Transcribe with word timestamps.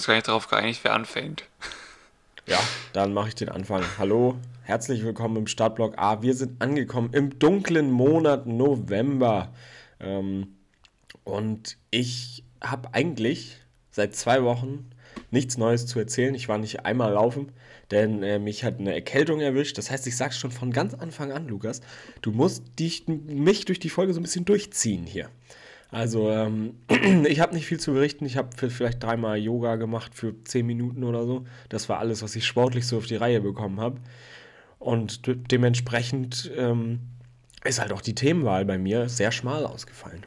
Uns 0.00 0.06
gar 0.06 0.14
nicht 0.14 0.28
darauf 0.28 0.48
geeinigt, 0.48 0.80
wer 0.82 0.94
anfängt. 0.94 1.44
Ja, 2.46 2.58
dann 2.94 3.12
mache 3.12 3.28
ich 3.28 3.34
den 3.34 3.50
Anfang. 3.50 3.84
Hallo, 3.98 4.38
herzlich 4.62 5.04
willkommen 5.04 5.36
im 5.36 5.46
Startblock 5.46 5.98
A. 5.98 6.22
Wir 6.22 6.32
sind 6.32 6.62
angekommen 6.62 7.10
im 7.12 7.38
dunklen 7.38 7.90
Monat 7.90 8.46
November. 8.46 9.52
Ähm, 10.00 10.56
und 11.24 11.76
ich 11.90 12.44
habe 12.62 12.94
eigentlich 12.94 13.58
seit 13.90 14.16
zwei 14.16 14.42
Wochen 14.42 14.88
nichts 15.30 15.58
Neues 15.58 15.84
zu 15.84 15.98
erzählen. 15.98 16.34
Ich 16.34 16.48
war 16.48 16.56
nicht 16.56 16.86
einmal 16.86 17.12
laufen, 17.12 17.52
denn 17.90 18.22
äh, 18.22 18.38
mich 18.38 18.64
hat 18.64 18.78
eine 18.78 18.94
Erkältung 18.94 19.40
erwischt. 19.40 19.76
Das 19.76 19.90
heißt, 19.90 20.06
ich 20.06 20.16
sage 20.16 20.32
schon 20.32 20.50
von 20.50 20.72
ganz 20.72 20.94
Anfang 20.94 21.30
an, 21.30 21.46
Lukas, 21.46 21.82
du 22.22 22.30
musst 22.30 22.62
dich, 22.78 23.06
mich 23.06 23.66
durch 23.66 23.80
die 23.80 23.90
Folge 23.90 24.14
so 24.14 24.20
ein 24.20 24.22
bisschen 24.22 24.46
durchziehen 24.46 25.04
hier. 25.04 25.28
Also, 25.90 26.30
ähm, 26.30 26.76
ich 27.26 27.40
habe 27.40 27.54
nicht 27.54 27.66
viel 27.66 27.80
zu 27.80 27.92
berichten. 27.92 28.24
Ich 28.24 28.36
habe 28.36 28.50
vielleicht 28.56 29.02
dreimal 29.02 29.38
Yoga 29.38 29.76
gemacht 29.76 30.12
für 30.14 30.34
zehn 30.44 30.66
Minuten 30.66 31.04
oder 31.04 31.26
so. 31.26 31.44
Das 31.68 31.88
war 31.88 31.98
alles, 31.98 32.22
was 32.22 32.36
ich 32.36 32.46
sportlich 32.46 32.86
so 32.86 32.98
auf 32.98 33.06
die 33.06 33.16
Reihe 33.16 33.40
bekommen 33.40 33.80
habe. 33.80 33.98
Und 34.78 35.26
de 35.26 35.34
dementsprechend 35.36 36.50
ähm, 36.56 37.00
ist 37.64 37.80
halt 37.80 37.92
auch 37.92 38.00
die 38.00 38.14
Themenwahl 38.14 38.64
bei 38.64 38.78
mir 38.78 39.08
sehr 39.08 39.32
schmal 39.32 39.66
ausgefallen. 39.66 40.24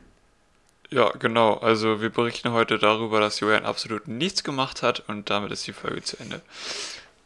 Ja, 0.90 1.10
genau. 1.18 1.56
Also 1.56 2.02
wir 2.02 2.12
berichten 2.12 2.52
heute 2.52 2.78
darüber, 2.78 3.20
dass 3.20 3.40
Julian 3.40 3.66
absolut 3.66 4.08
nichts 4.08 4.44
gemacht 4.44 4.84
hat 4.84 5.04
und 5.08 5.30
damit 5.30 5.52
ist 5.52 5.66
die 5.66 5.74
Folge 5.74 6.04
zu 6.04 6.18
Ende. 6.18 6.42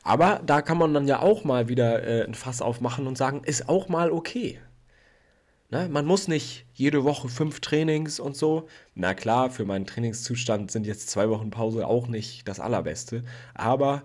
Aber 0.03 0.39
da 0.45 0.61
kann 0.61 0.77
man 0.77 0.93
dann 0.93 1.05
ja 1.05 1.19
auch 1.19 1.44
mal 1.44 1.67
wieder 1.67 2.01
äh, 2.01 2.23
ein 2.23 2.33
Fass 2.33 2.61
aufmachen 2.61 3.07
und 3.07 3.17
sagen, 3.17 3.41
ist 3.44 3.67
auch 3.67 3.89
mal 3.89 4.09
okay. 4.09 4.57
Ne? 5.69 5.89
Man 5.89 6.05
muss 6.05 6.27
nicht 6.27 6.65
jede 6.73 7.03
Woche 7.03 7.29
fünf 7.29 7.59
Trainings 7.59 8.19
und 8.19 8.35
so. 8.35 8.67
Na 8.95 9.13
klar, 9.13 9.49
für 9.49 9.65
meinen 9.65 9.85
Trainingszustand 9.85 10.71
sind 10.71 10.87
jetzt 10.87 11.09
zwei 11.09 11.29
Wochen 11.29 11.49
Pause 11.49 11.87
auch 11.87 12.07
nicht 12.07 12.47
das 12.47 12.59
Allerbeste. 12.59 13.23
Aber 13.53 14.03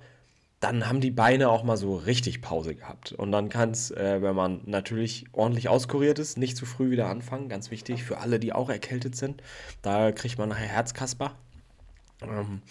dann 0.58 0.88
haben 0.88 1.00
die 1.00 1.10
Beine 1.10 1.48
auch 1.48 1.64
mal 1.64 1.76
so 1.76 1.96
richtig 1.96 2.40
Pause 2.40 2.74
gehabt. 2.76 3.12
Und 3.12 3.32
dann 3.32 3.48
kann 3.48 3.72
es, 3.72 3.90
äh, 3.90 4.22
wenn 4.22 4.36
man 4.36 4.60
natürlich 4.64 5.26
ordentlich 5.32 5.68
auskuriert 5.68 6.18
ist, 6.20 6.38
nicht 6.38 6.56
zu 6.56 6.66
früh 6.66 6.90
wieder 6.90 7.08
anfangen. 7.08 7.48
Ganz 7.48 7.70
wichtig 7.70 8.04
für 8.04 8.18
alle, 8.18 8.38
die 8.38 8.52
auch 8.52 8.70
erkältet 8.70 9.16
sind. 9.16 9.42
Da 9.82 10.12
kriegt 10.12 10.38
man 10.38 10.48
nachher 10.48 10.68
Herzkasper. 10.68 11.36
Ähm, 12.22 12.62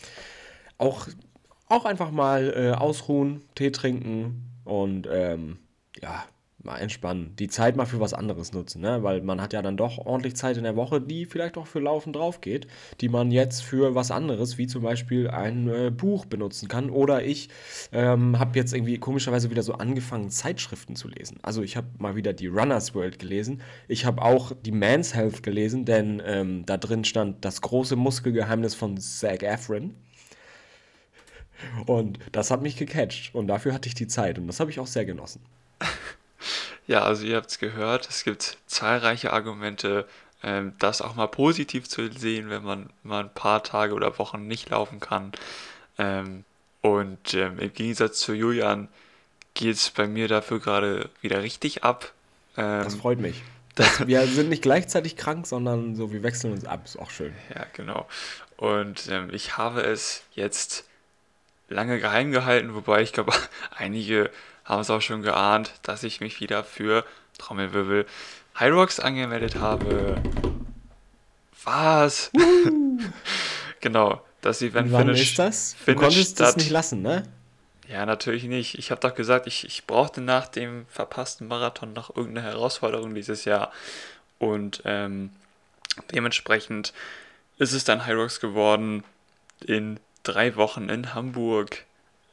auch, 0.78 1.08
auch 1.68 1.86
einfach 1.86 2.12
mal 2.12 2.54
äh, 2.56 2.72
ausruhen, 2.72 3.44
Tee 3.56 3.72
trinken 3.72 4.50
und 4.64 5.08
ähm, 5.12 5.60
ja, 6.02 6.24
mal 6.64 6.78
entspannen, 6.78 7.36
die 7.38 7.48
Zeit 7.48 7.76
mal 7.76 7.86
für 7.86 8.00
was 8.00 8.14
anderes 8.14 8.54
nutzen, 8.54 8.82
ne? 8.82 9.04
weil 9.04 9.22
man 9.22 9.42
hat 9.42 9.54
ja 9.54 9.62
dann 9.62 9.78
doch 9.78 9.98
ordentlich 9.98 10.36
Zeit 10.36 10.58
in 10.58 10.64
der 10.64 10.76
Woche, 10.76 11.02
die 11.02 11.26
vielleicht 11.26 11.58
auch 11.58 11.68
für 11.68 11.80
Laufen 11.80 12.14
drauf 12.14 12.42
geht, 12.42 12.68
die 13.02 13.10
man 13.10 13.32
jetzt 13.32 13.64
für 13.64 13.96
was 13.96 14.12
anderes, 14.12 14.58
wie 14.58 14.68
zum 14.68 14.84
Beispiel 14.84 15.30
ein 15.30 15.68
äh, 15.68 15.92
Buch 15.92 16.26
benutzen 16.26 16.68
kann. 16.68 16.90
Oder 16.90 17.24
ich 17.24 17.50
ähm, 17.92 18.40
habe 18.40 18.58
jetzt 18.58 18.74
irgendwie 18.74 18.98
komischerweise 18.98 19.50
wieder 19.50 19.64
so 19.64 19.74
angefangen, 19.74 20.30
Zeitschriften 20.30 20.96
zu 20.96 21.08
lesen. 21.08 21.40
Also 21.42 21.64
ich 21.64 21.78
habe 21.78 21.88
mal 21.98 22.16
wieder 22.16 22.34
die 22.34 22.48
Runners 22.48 22.94
World 22.94 23.20
gelesen. 23.20 23.62
Ich 23.88 24.06
habe 24.06 24.22
auch 24.22 24.52
die 24.66 24.72
Man's 24.72 25.16
Health 25.16 25.44
gelesen, 25.44 25.86
denn 25.86 26.22
ähm, 26.26 26.66
da 26.66 26.78
drin 26.78 27.04
stand 27.04 27.44
das 27.44 27.62
große 27.62 27.96
Muskelgeheimnis 27.96 28.76
von 28.76 28.98
Zach 28.98 29.42
Efron. 29.42 29.96
Und 31.86 32.20
das 32.32 32.52
hat 32.52 32.62
mich 32.62 32.76
gecatcht 32.76 33.36
und 33.36 33.48
dafür 33.48 33.74
hatte 33.74 33.88
ich 33.88 33.94
die 33.94 34.08
Zeit 34.08 34.40
und 34.40 34.48
das 34.48 34.60
habe 34.60 34.72
ich 34.72 34.80
auch 34.80 34.88
sehr 34.88 35.06
genossen. 35.06 35.42
Ja, 36.92 37.04
also 37.04 37.24
ihr 37.24 37.38
habt 37.38 37.50
es 37.50 37.58
gehört, 37.58 38.10
es 38.10 38.26
gibt 38.26 38.58
zahlreiche 38.68 39.32
Argumente, 39.32 40.06
ähm, 40.44 40.74
das 40.78 41.02
auch 41.02 41.16
mal 41.16 41.28
positiv 41.28 41.88
zu 41.88 42.12
sehen, 42.12 42.50
wenn 42.50 42.64
man 42.64 42.90
mal 43.02 43.24
ein 43.24 43.34
paar 43.34 43.64
Tage 43.64 43.94
oder 43.94 44.20
Wochen 44.20 44.46
nicht 44.46 44.70
laufen 44.72 45.00
kann. 45.00 45.32
Ähm, 45.98 46.44
und 46.82 47.34
ähm, 47.34 47.60
im 47.60 47.74
Gegensatz 47.74 48.20
zu 48.20 48.34
Julian 48.34 48.90
geht 49.54 49.78
es 49.78 49.90
bei 49.90 50.06
mir 50.06 50.28
dafür 50.28 50.60
gerade 50.60 51.10
wieder 51.22 51.42
richtig 51.42 51.86
ab. 51.86 52.12
Ähm, 52.58 52.84
das 52.84 52.96
freut 52.96 53.20
mich. 53.20 53.42
Das, 53.76 54.06
wir 54.06 54.28
sind 54.28 54.50
nicht 54.50 54.62
gleichzeitig 54.62 55.16
krank, 55.16 55.48
sondern 55.48 55.96
so, 55.96 56.12
wir 56.12 56.24
wechseln 56.24 56.52
uns 56.52 56.66
ab. 56.66 56.82
Ist 56.84 57.00
auch 57.00 57.10
schön. 57.10 57.34
Ja, 57.56 57.66
genau. 57.72 58.06
Und 58.58 59.08
ähm, 59.10 59.30
ich 59.32 59.56
habe 59.58 59.80
es 59.80 60.24
jetzt 60.34 60.84
lange 61.70 61.98
geheim 62.02 62.34
gehalten, 62.34 62.76
wobei 62.76 63.02
ich 63.02 63.14
glaube, 63.14 63.32
einige 63.78 64.30
haben 64.66 64.82
es 64.82 64.90
auch 64.90 65.02
schon 65.02 65.22
geahnt, 65.22 65.74
dass 65.84 66.04
ich 66.04 66.22
mich 66.22 66.40
wieder 66.40 66.64
für 66.64 67.06
Trommelwirbel 67.38 68.06
Hyrox 68.56 69.00
angemeldet 69.00 69.56
habe. 69.56 70.22
Was? 71.64 72.32
genau, 73.82 74.22
das 74.42 74.62
Event 74.62 74.92
Wann 74.92 75.10
ist 75.10 75.38
das? 75.40 75.76
Du 75.86 75.96
konntest 75.96 76.36
statt. 76.36 76.50
das 76.50 76.58
nicht 76.58 76.70
lassen, 76.70 77.02
ne? 77.02 77.24
Ja, 77.88 78.06
natürlich 78.06 78.46
nicht. 78.46 78.78
Ich 78.78 78.90
habe 78.90 79.02
doch 79.02 79.14
gesagt, 79.14 79.48
ich, 79.48 79.66
ich 79.66 79.86
brauchte 79.86 80.22
nach 80.22 80.48
dem 80.48 80.86
verpassten 80.88 81.48
Marathon 81.48 81.92
noch 81.94 82.16
irgendeine 82.16 82.48
Herausforderung 82.48 83.14
dieses 83.14 83.44
Jahr. 83.44 83.72
Und 84.40 84.82
ähm, 84.86 85.32
dementsprechend 86.14 86.94
ist 87.58 87.74
es 87.74 87.84
dann 87.84 88.06
Hyrox 88.06 88.40
geworden 88.40 89.04
in 89.66 90.00
drei 90.24 90.56
Wochen 90.56 90.90
in 90.90 91.14
Hamburg. 91.14 91.86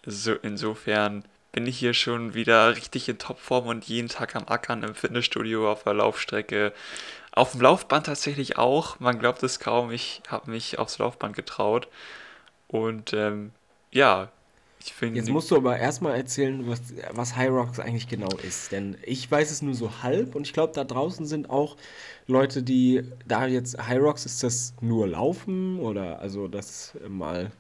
So, 0.06 0.34
insofern 0.34 1.25
bin 1.58 1.66
ich 1.66 1.80
hier 1.80 1.92
schon 1.92 2.34
wieder 2.34 2.76
richtig 2.76 3.08
in 3.08 3.19
Topform 3.19 3.66
und 3.66 3.84
jeden 3.86 4.08
Tag 4.08 4.36
am 4.36 4.46
Ackern 4.46 4.84
im 4.84 4.94
Fitnessstudio 4.94 5.72
auf 5.72 5.82
der 5.82 5.94
Laufstrecke. 5.94 6.72
Auf 7.32 7.50
dem 7.50 7.62
Laufband 7.62 8.06
tatsächlich 8.06 8.56
auch. 8.56 9.00
Man 9.00 9.19
glaubt 9.19 9.42
es 9.42 9.58
kaum, 9.58 9.91
ich 9.91 10.22
habe 10.28 10.52
mich 10.52 10.78
aufs 10.78 10.98
Laufband 10.98 11.34
getraut. 11.34 11.88
Und 12.68 13.12
ähm, 13.12 13.50
ja, 13.91 14.28
ich 14.78 14.92
finde. 14.92 15.18
Jetzt 15.18 15.30
musst 15.30 15.50
du 15.50 15.56
aber 15.56 15.76
erstmal 15.76 16.14
erzählen, 16.14 16.62
was, 16.70 16.80
was 17.10 17.34
High 17.34 17.50
Rocks 17.50 17.80
eigentlich 17.80 18.06
genau 18.06 18.30
ist. 18.47 18.70
Denn 18.70 18.97
ich 19.02 19.28
weiß 19.28 19.50
es 19.50 19.60
nur 19.60 19.74
so 19.74 20.04
halb 20.04 20.36
und 20.36 20.47
ich 20.47 20.52
glaube, 20.52 20.74
da 20.74 20.84
draußen 20.84 21.26
sind 21.26 21.50
auch 21.50 21.76
Leute, 22.28 22.62
die 22.62 23.02
da 23.26 23.48
jetzt 23.48 23.84
High 23.84 23.98
Rocks, 23.98 24.26
ist 24.26 24.44
das 24.44 24.74
nur 24.80 25.08
Laufen 25.08 25.80
oder 25.80 26.20
also 26.20 26.47
das 26.47 26.92
mal 27.08 27.50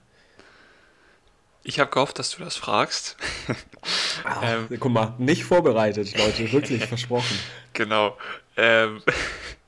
ich 1.68 1.78
habe 1.78 1.90
gehofft, 1.90 2.18
dass 2.18 2.30
du 2.30 2.42
das 2.42 2.56
fragst. 2.56 3.16
Ah, 4.24 4.40
ähm, 4.42 4.68
guck 4.80 4.90
mal, 4.90 5.14
nicht 5.18 5.44
vorbereitet, 5.44 6.18
Leute, 6.18 6.50
wirklich 6.50 6.84
versprochen. 6.88 7.38
Genau. 7.72 8.18
Ähm, 8.56 9.00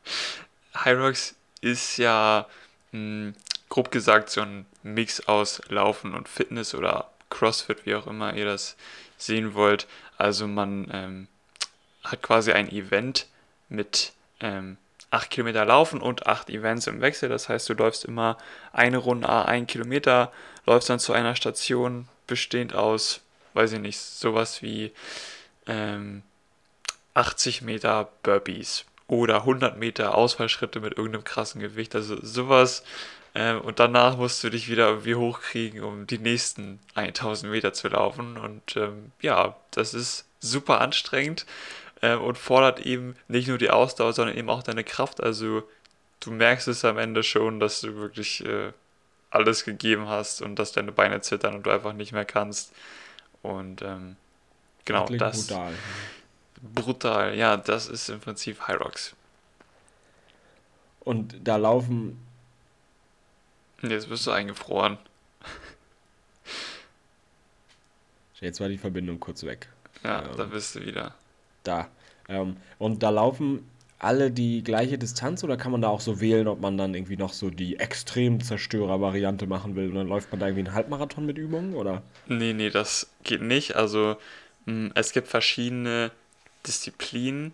Hyrox 0.85 1.37
ist 1.61 1.97
ja 1.97 2.47
mh, 2.91 2.99
hm, 2.99 3.35
grob 3.69 3.93
gesagt 3.93 4.29
so 4.29 4.41
ein 4.41 4.67
Mix 4.83 5.29
aus 5.29 5.63
Laufen 5.69 6.15
und 6.15 6.29
Fitness 6.29 6.75
oder 6.75 7.11
CrossFit, 7.31 7.87
wie 7.87 7.95
auch 7.95 8.09
immer 8.09 8.35
ihr 8.35 8.45
das 8.45 8.77
sehen 9.17 9.55
wollt. 9.55 9.87
Also 10.19 10.49
man 10.49 10.91
ähm, 10.93 11.29
hat 12.03 12.21
quasi 12.21 12.51
ein 12.51 12.71
Event 12.71 13.27
mit 13.69 14.13
ähm, 14.41 14.77
8 15.11 15.31
Kilometer 15.31 15.65
Laufen 15.65 16.01
und 16.01 16.27
8 16.27 16.51
Events 16.51 16.87
im 16.87 17.01
Wechsel. 17.01 17.29
Das 17.29 17.49
heißt, 17.49 17.69
du 17.69 17.75
läufst 17.75 18.05
immer 18.05 18.39
eine 18.73 18.99
Runde 18.99 19.29
A, 19.29 19.43
1 19.43 19.67
Kilometer 19.67 20.33
läufst 20.67 20.89
dann 20.91 21.01
zu 21.01 21.13
einer 21.13 21.35
Station 21.35 22.09
bestehend 22.27 22.75
aus, 22.75 23.21
weiß 23.55 23.73
ich 23.73 23.81
nicht, 23.81 23.99
sowas 23.99 24.63
wie 24.63 24.93
ähm, 25.67 26.23
80 27.15 27.63
Meter 27.63 28.09
Burpees 28.23 28.85
oder 29.09 29.39
100 29.39 29.77
Meter 29.77 30.15
Ausfallschritte 30.15 30.79
mit 30.81 30.97
irgendeinem 30.97 31.25
krassen 31.25 31.61
Gewicht, 31.61 31.95
also 31.97 32.17
sowas. 32.25 32.85
Ähm, 33.35 33.61
und 33.61 33.81
danach 33.81 34.17
musst 34.17 34.43
du 34.45 34.51
dich 34.51 34.69
wieder 34.69 34.89
irgendwie 34.89 35.17
hochkriegen, 35.17 35.83
um 35.83 36.07
die 36.07 36.19
nächsten 36.19 36.79
1000 36.95 37.51
Meter 37.51 37.73
zu 37.73 37.89
laufen. 37.89 38.37
Und 38.37 38.77
ähm, 38.77 39.11
ja, 39.21 39.57
das 39.73 39.95
ist 39.95 40.27
super 40.41 40.81
anstrengend 40.81 41.47
äh, 42.01 42.15
und 42.15 42.39
fordert 42.39 42.81
eben 42.81 43.17
nicht 43.29 43.49
nur 43.49 43.59
die 43.59 43.71
Ausdauer, 43.71 44.13
sondern 44.13 44.37
eben 44.37 44.51
auch 44.51 44.63
deine 44.63 44.85
Kraft. 44.85 45.23
Also 45.23 45.63
du 46.21 46.31
merkst 46.31 46.69
es 46.69 46.85
am 46.85 46.99
Ende 46.99 47.23
schon, 47.23 47.61
dass 47.61 47.81
du 47.81 47.97
wirklich 47.97 48.45
äh, 48.45 48.73
alles 49.31 49.65
gegeben 49.65 50.09
hast 50.09 50.43
und 50.43 50.57
dass 50.57 50.73
deine 50.73 50.93
Beine 50.93 51.21
zittern 51.21 51.55
und 51.55 51.67
du 51.67 51.71
einfach 51.71 51.93
nicht 51.93 52.13
mehr 52.13 52.25
kannst. 52.25 52.73
Und 53.43 53.83
ähm, 53.83 54.17
genau 54.85 55.07
das. 55.07 55.47
Brutal. 55.47 55.75
Brutal, 56.63 57.35
ja, 57.37 57.57
das 57.57 57.89
ist 57.89 58.11
im 58.11 58.21
Prinzip 58.21 58.67
High 58.69 58.81
Rocks. 58.81 59.15
Und 61.01 61.35
da 61.43 61.57
laufen. 61.57 62.19
Jetzt 63.81 64.11
bist 64.11 64.27
du 64.27 64.31
eingefroren. 64.31 64.99
Jetzt 68.41 68.61
war 68.61 68.69
die 68.69 68.79
Verbindung 68.79 69.19
kurz 69.21 69.43
weg. 69.43 69.69
Ja, 70.03 70.23
ähm, 70.23 70.37
da 70.37 70.45
bist 70.45 70.75
du 70.75 70.81
wieder. 70.81 71.15
Da. 71.65 71.89
Ähm, 72.29 72.57
und 72.79 73.03
da 73.03 73.11
laufen 73.11 73.69
alle 74.01 74.31
die 74.31 74.65
gleiche 74.65 74.97
Distanz 74.97 75.45
oder 75.45 75.59
kann 75.59 75.73
man 75.73 75.83
da 75.83 75.89
auch 75.89 76.01
so 76.01 76.21
wählen, 76.21 76.49
ob 76.49 76.61
man 76.61 76.79
dann 76.79 76.95
irgendwie 76.95 77.19
noch 77.19 77.35
so 77.35 77.51
die 77.51 77.79
Extremzerstörer-Variante 77.79 79.47
machen 79.47 79.77
will 79.77 79.91
und 79.91 79.95
dann 79.95 80.09
läuft 80.09 80.33
man 80.33 80.41
da 80.41 80.47
irgendwie 80.47 80.67
einen 80.67 80.75
Halbmarathon 80.75 81.27
mit 81.27 81.37
Übungen 81.37 81.75
oder? 81.75 82.03
Nee, 82.27 82.55
nee, 82.55 82.71
das 82.71 83.11
geht 83.25 83.43
nicht. 83.43 83.77
Also 83.77 84.17
mh, 84.65 84.73
hm, 84.73 84.93
es 84.95 85.13
gibt 85.13 85.29
verschiedene 85.29 86.11
Disziplinen 86.67 87.53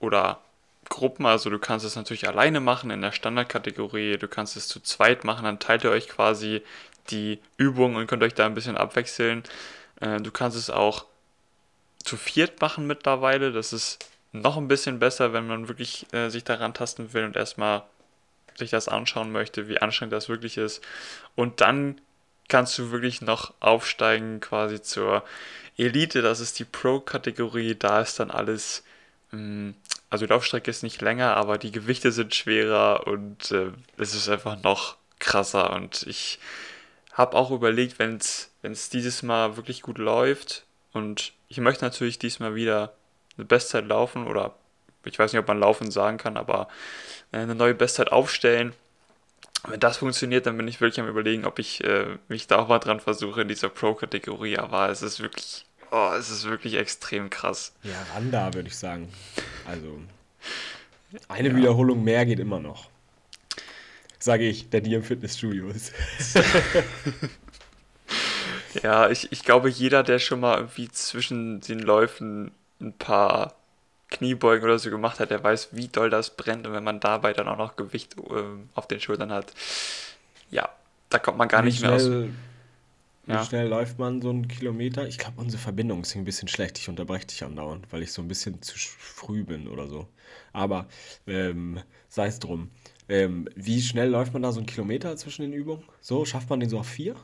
oder 0.00 0.40
Gruppen, 0.88 1.26
also 1.26 1.48
du 1.48 1.58
kannst 1.58 1.86
es 1.86 1.96
natürlich 1.96 2.28
alleine 2.28 2.60
machen 2.60 2.90
in 2.90 3.00
der 3.00 3.12
Standardkategorie, 3.12 4.18
du 4.18 4.28
kannst 4.28 4.56
es 4.56 4.68
zu 4.68 4.80
zweit 4.80 5.24
machen, 5.24 5.44
dann 5.44 5.60
teilt 5.60 5.84
ihr 5.84 5.90
euch 5.90 6.08
quasi 6.08 6.60
die 7.10 7.38
Übungen 7.56 7.96
und 7.96 8.06
könnt 8.06 8.22
euch 8.22 8.34
da 8.34 8.46
ein 8.46 8.54
bisschen 8.54 8.76
abwechseln. 8.76 9.44
Äh, 10.00 10.20
du 10.20 10.30
kannst 10.30 10.56
es 10.56 10.70
auch 10.70 11.06
zu 12.04 12.16
viert 12.16 12.60
machen 12.60 12.86
mittlerweile. 12.86 13.52
Das 13.52 13.72
ist 13.72 14.06
noch 14.32 14.56
ein 14.56 14.68
bisschen 14.68 14.98
besser, 14.98 15.32
wenn 15.32 15.46
man 15.46 15.68
wirklich 15.68 16.06
äh, 16.12 16.28
sich 16.28 16.44
daran 16.44 16.74
tasten 16.74 17.12
will 17.12 17.24
und 17.24 17.36
erstmal 17.36 17.82
sich 18.56 18.70
das 18.70 18.88
anschauen 18.88 19.32
möchte, 19.32 19.68
wie 19.68 19.80
anstrengend 19.80 20.12
das 20.12 20.28
wirklich 20.28 20.58
ist. 20.58 20.82
Und 21.34 21.60
dann 21.60 22.00
kannst 22.48 22.78
du 22.78 22.90
wirklich 22.90 23.20
noch 23.20 23.54
aufsteigen 23.60 24.40
quasi 24.40 24.80
zur 24.82 25.24
Elite. 25.76 26.22
Das 26.22 26.40
ist 26.40 26.58
die 26.58 26.64
Pro-Kategorie. 26.64 27.74
Da 27.74 28.00
ist 28.00 28.20
dann 28.20 28.30
alles, 28.30 28.84
mh, 29.32 29.38
hm, 29.38 29.74
also 30.10 30.26
die 30.26 30.32
Laufstrecke 30.32 30.70
ist 30.70 30.84
nicht 30.84 31.00
länger, 31.00 31.36
aber 31.36 31.58
die 31.58 31.72
Gewichte 31.72 32.12
sind 32.12 32.34
schwerer 32.34 33.08
und 33.08 33.50
äh, 33.50 33.72
es 33.96 34.14
ist 34.14 34.28
einfach 34.28 34.62
noch 34.62 34.96
krasser. 35.18 35.72
Und 35.72 36.04
ich 36.06 36.38
habe 37.12 37.36
auch 37.36 37.50
überlegt, 37.50 37.98
wenn 37.98 38.16
es 38.16 38.90
dieses 38.90 39.22
Mal 39.22 39.56
wirklich 39.56 39.82
gut 39.82 39.98
läuft 39.98 40.64
und 40.92 41.32
ich 41.54 41.60
möchte 41.60 41.84
natürlich 41.84 42.18
diesmal 42.18 42.56
wieder 42.56 42.94
eine 43.36 43.44
Bestzeit 43.44 43.86
laufen 43.86 44.26
oder 44.26 44.56
ich 45.04 45.16
weiß 45.16 45.32
nicht, 45.32 45.38
ob 45.38 45.46
man 45.46 45.60
laufen 45.60 45.92
sagen 45.92 46.18
kann, 46.18 46.36
aber 46.36 46.66
äh, 47.30 47.36
eine 47.36 47.54
neue 47.54 47.74
Bestzeit 47.74 48.10
aufstellen. 48.10 48.72
Wenn 49.68 49.78
das 49.78 49.98
funktioniert, 49.98 50.46
dann 50.46 50.56
bin 50.56 50.66
ich 50.66 50.80
wirklich 50.80 50.98
am 50.98 51.08
überlegen, 51.08 51.44
ob 51.44 51.60
ich 51.60 51.84
äh, 51.84 52.18
mich 52.26 52.48
da 52.48 52.58
auch 52.58 52.66
mal 52.66 52.80
dran 52.80 52.98
versuche 52.98 53.42
in 53.42 53.48
dieser 53.48 53.68
Pro-Kategorie. 53.68 54.58
Aber 54.58 54.88
es 54.88 55.00
ist 55.00 55.20
wirklich, 55.20 55.64
oh, 55.92 56.10
es 56.18 56.28
ist 56.28 56.44
wirklich 56.44 56.74
extrem 56.74 57.30
krass. 57.30 57.72
Ja, 57.84 58.04
ran 58.14 58.32
da, 58.32 58.52
würde 58.52 58.68
ich 58.68 58.76
sagen. 58.76 59.08
Also, 59.64 60.00
eine 61.28 61.50
ja. 61.50 61.56
Wiederholung 61.56 62.02
mehr 62.02 62.26
geht 62.26 62.40
immer 62.40 62.58
noch. 62.58 62.90
Sage 64.18 64.48
ich, 64.48 64.70
der 64.70 64.80
dir 64.80 64.96
im 64.96 65.04
Fitnessstudio 65.04 65.68
ist. 65.68 65.92
ja, 68.82 69.10
ich, 69.10 69.30
ich 69.32 69.44
glaube, 69.44 69.68
jeder, 69.68 70.02
der 70.02 70.18
schon 70.18 70.40
mal 70.40 70.56
irgendwie 70.56 70.88
zwischen 70.88 71.60
den 71.60 71.78
Läufen 71.78 72.52
ein 72.80 72.92
paar 72.92 73.54
Kniebeugen 74.10 74.64
oder 74.64 74.78
so 74.78 74.90
gemacht 74.90 75.20
hat, 75.20 75.30
der 75.30 75.42
weiß, 75.42 75.70
wie 75.72 75.88
doll 75.88 76.10
das 76.10 76.36
brennt. 76.36 76.66
Und 76.66 76.72
wenn 76.72 76.84
man 76.84 77.00
dabei 77.00 77.32
dann 77.32 77.48
auch 77.48 77.58
noch 77.58 77.76
Gewicht 77.76 78.16
äh, 78.18 78.44
auf 78.74 78.86
den 78.86 79.00
Schultern 79.00 79.32
hat, 79.32 79.52
ja, 80.50 80.68
da 81.10 81.18
kommt 81.18 81.38
man 81.38 81.48
gar 81.48 81.62
wie 81.62 81.66
nicht 81.66 81.78
schnell, 81.78 81.90
mehr 81.90 82.28
aus. 82.28 82.34
Wie 83.26 83.32
ja. 83.32 83.44
schnell 83.44 83.68
läuft 83.68 83.98
man 83.98 84.20
so 84.20 84.30
einen 84.30 84.48
Kilometer? 84.48 85.08
Ich 85.08 85.18
glaube, 85.18 85.40
unsere 85.40 85.60
Verbindung 85.60 86.02
ist 86.02 86.14
ein 86.14 86.24
bisschen 86.24 86.48
schlecht. 86.48 86.78
Ich 86.78 86.88
unterbreche 86.88 87.26
dich 87.26 87.42
andauernd, 87.42 87.86
weil 87.90 88.02
ich 88.02 88.12
so 88.12 88.20
ein 88.20 88.28
bisschen 88.28 88.60
zu 88.60 88.76
früh 88.78 89.44
bin 89.44 89.66
oder 89.66 89.88
so. 89.88 90.06
Aber 90.52 90.86
ähm, 91.26 91.80
sei 92.08 92.26
es 92.26 92.38
drum. 92.38 92.70
Ähm, 93.08 93.48
wie 93.54 93.80
schnell 93.80 94.10
läuft 94.10 94.32
man 94.32 94.42
da 94.42 94.52
so 94.52 94.58
einen 94.58 94.66
Kilometer 94.66 95.16
zwischen 95.16 95.42
den 95.42 95.52
Übungen? 95.52 95.84
So, 96.00 96.24
schafft 96.24 96.50
man 96.50 96.60
den 96.60 96.68
so 96.68 96.78
auf 96.78 96.86
vier? 96.86 97.16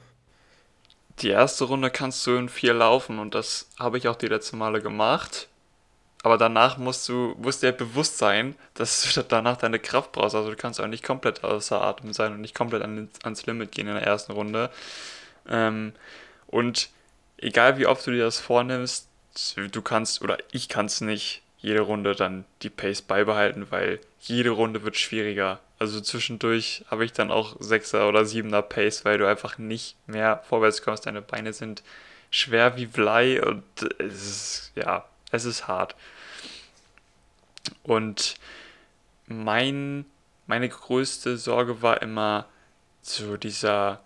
Die 1.21 1.29
erste 1.29 1.65
Runde 1.65 1.91
kannst 1.91 2.27
du 2.27 2.37
in 2.37 2.49
vier 2.49 2.75
laufen 2.75 3.19
und 3.19 3.35
das 3.35 3.69
habe 3.79 3.99
ich 3.99 4.09
auch 4.09 4.17
die 4.17 4.29
letzten 4.29 4.59
Male 4.59 4.81
gemacht. 4.81 5.49
Aber 6.23 6.37
danach 6.37 6.77
musst 6.77 7.09
du, 7.09 7.35
musst 7.39 7.63
dir 7.63 7.73
bewusst 7.73 8.19
sein, 8.19 8.55
dass 8.75 9.15
du 9.15 9.23
danach 9.29 9.57
deine 9.57 9.79
Kraft 9.79 10.13
brauchst. 10.13 10.35
Also 10.35 10.51
du 10.51 10.57
kannst 10.57 10.81
auch 10.81 10.87
nicht 10.87 11.05
komplett 11.05 11.45
außer 11.45 11.81
Atem 11.81 12.13
sein 12.13 12.33
und 12.33 12.41
nicht 12.41 12.55
komplett 12.55 12.83
an, 12.83 13.09
ans 13.23 13.47
Limit 13.47 13.73
gehen 13.73 13.89
in 13.89 13.95
der 13.95 14.07
ersten 14.07 14.33
Runde. 14.33 14.71
Ähm, 15.49 15.93
und 16.47 16.91
egal 17.39 17.79
wie 17.79 17.87
oft 17.87 18.07
du 18.07 18.11
dir 18.11 18.25
das 18.25 18.39
vornimmst, 18.39 19.09
du 19.57 19.83
kannst 19.83 20.23
oder 20.23 20.39
ich 20.53 20.69
kann 20.69 20.87
es 20.87 21.01
nicht 21.01 21.43
jede 21.61 21.81
Runde 21.81 22.15
dann 22.15 22.45
die 22.63 22.71
Pace 22.71 23.03
beibehalten, 23.03 23.71
weil 23.71 24.01
jede 24.21 24.51
Runde 24.51 24.83
wird 24.83 24.97
schwieriger. 24.97 25.61
Also 25.79 26.01
zwischendurch 26.01 26.85
habe 26.91 27.05
ich 27.05 27.13
dann 27.13 27.31
auch 27.31 27.57
6er 27.61 28.09
oder 28.09 28.21
7er 28.21 28.63
Pace, 28.63 29.05
weil 29.05 29.19
du 29.19 29.29
einfach 29.29 29.59
nicht 29.59 29.97
mehr 30.07 30.43
vorwärts 30.49 30.83
kommst. 30.83 31.07
Deine 31.07 31.23
Beine 31.23 31.53
sind 31.53 31.83
schwer 32.31 32.77
wie 32.77 32.87
Blei 32.87 33.43
und 33.43 33.65
es 33.99 34.27
ist, 34.27 34.73
ja, 34.75 35.05
es 35.31 35.45
ist 35.45 35.69
hart. 35.69 35.95
Und 37.83 38.37
mein, 39.27 40.07
meine 40.47 40.69
größte 40.69 41.37
Sorge 41.37 41.83
war 41.83 42.03
immer 42.03 42.47
so 43.03 43.37
dieser, 43.37 44.01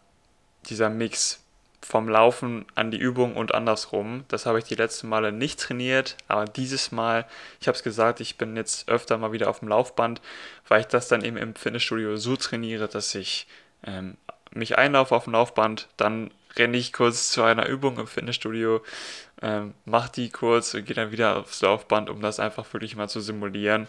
dieser 0.66 0.90
Mix 0.90 1.44
vom 1.84 2.08
Laufen 2.08 2.64
an 2.75 2.90
die 2.90 2.98
Übung 2.98 3.36
und 3.36 3.54
andersrum. 3.54 4.25
Das 4.28 4.46
habe 4.46 4.58
ich 4.58 4.64
die 4.64 4.75
letzten 4.75 5.08
Male 5.08 5.32
nicht 5.32 5.60
trainiert, 5.60 6.16
aber 6.28 6.46
dieses 6.46 6.92
Mal, 6.92 7.26
ich 7.60 7.69
habe 7.69 7.76
es 7.76 7.82
gesagt, 7.82 8.20
ich 8.20 8.38
bin 8.38 8.56
jetzt 8.56 8.88
öfter 8.88 9.19
mal 9.19 9.32
wieder 9.32 9.50
auf 9.50 9.58
dem 9.58 9.69
Laufband, 9.69 10.22
weil 10.66 10.81
ich 10.81 10.86
das 10.86 11.08
dann 11.08 11.25
eben 11.25 11.36
im 11.36 11.54
Fitnessstudio 11.54 12.16
so 12.16 12.36
trainiere, 12.36 12.88
dass 12.88 13.14
ich 13.14 13.46
ähm, 13.86 14.16
mich 14.52 14.78
einlaufe 14.78 15.14
auf 15.14 15.25
dem 15.25 15.34
Laufband, 15.34 15.88
dann 15.98 16.31
renne 16.56 16.76
ich 16.76 16.92
kurz 16.92 17.31
zu 17.31 17.42
einer 17.42 17.66
Übung 17.66 17.98
im 17.98 18.06
Fitnessstudio, 18.06 18.82
ähm, 19.42 19.75
mache 19.84 20.10
die 20.12 20.31
kurz 20.31 20.72
und 20.72 20.86
gehe 20.86 20.96
dann 20.96 21.12
wieder 21.12 21.36
aufs 21.36 21.60
Laufband, 21.60 22.08
um 22.08 22.22
das 22.22 22.40
einfach 22.40 22.72
wirklich 22.72 22.96
mal 22.96 23.08
zu 23.08 23.20
simulieren. 23.20 23.88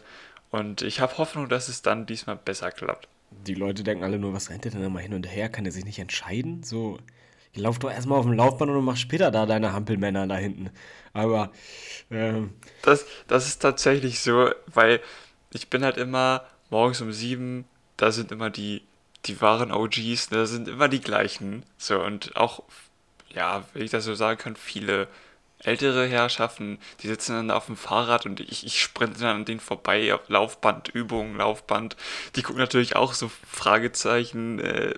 Und 0.51 0.81
ich 0.81 0.99
habe 0.99 1.17
Hoffnung, 1.17 1.47
dass 1.47 1.69
es 1.69 1.81
dann 1.81 2.05
diesmal 2.05 2.35
besser 2.35 2.71
klappt. 2.71 3.07
Die 3.31 3.55
Leute 3.55 3.83
denken 3.83 4.03
alle 4.03 4.19
nur, 4.19 4.33
was 4.33 4.49
rennt 4.49 4.65
der 4.65 4.71
denn 4.71 4.83
immer 4.83 4.99
hin 4.99 5.13
und 5.13 5.23
her? 5.23 5.49
Kann 5.49 5.65
er 5.65 5.71
sich 5.71 5.85
nicht 5.85 5.99
entscheiden? 5.99 6.63
So, 6.63 6.99
lauf 7.55 7.79
doch 7.79 7.91
erstmal 7.91 8.19
auf 8.19 8.25
dem 8.25 8.33
Laufband 8.33 8.71
und 8.71 8.85
mach 8.85 8.97
später 8.97 9.31
da 9.31 9.45
deine 9.45 9.73
Hampelmänner 9.73 10.27
da 10.27 10.35
hinten. 10.35 10.69
Aber 11.13 11.51
ähm, 12.11 12.53
das, 12.81 13.05
das 13.27 13.47
ist 13.47 13.59
tatsächlich 13.59 14.19
so, 14.19 14.49
weil 14.67 15.01
ich 15.53 15.69
bin 15.69 15.83
halt 15.83 15.97
immer 15.97 16.43
morgens 16.69 17.01
um 17.01 17.11
sieben, 17.11 17.65
da 17.97 18.11
sind 18.11 18.31
immer 18.31 18.49
die 18.49 18.83
die 19.27 19.41
wahren 19.41 19.71
OGs, 19.71 20.31
ne, 20.31 20.45
sind 20.47 20.67
immer 20.67 20.87
die 20.87 21.01
gleichen. 21.01 21.63
So, 21.77 22.01
und 22.01 22.35
auch, 22.35 22.63
ja, 23.33 23.63
wenn 23.73 23.83
ich 23.83 23.91
das 23.91 24.05
so 24.05 24.15
sagen 24.15 24.39
kann, 24.39 24.55
viele 24.55 25.07
ältere 25.59 26.05
Herrschaften, 26.05 26.79
die 27.01 27.07
sitzen 27.07 27.33
dann 27.33 27.51
auf 27.51 27.65
dem 27.67 27.77
Fahrrad 27.77 28.25
und 28.25 28.39
ich, 28.39 28.65
ich 28.65 28.81
sprinte 28.81 29.19
dann 29.19 29.37
an 29.37 29.45
denen 29.45 29.59
vorbei 29.59 30.13
auf 30.13 30.21
Laufbandübungen, 30.27 31.37
Laufband. 31.37 31.95
Die 32.35 32.43
gucken 32.43 32.59
natürlich 32.61 32.95
auch 32.95 33.13
so 33.13 33.31
Fragezeichen, 33.47 34.59
äh, 34.59 34.95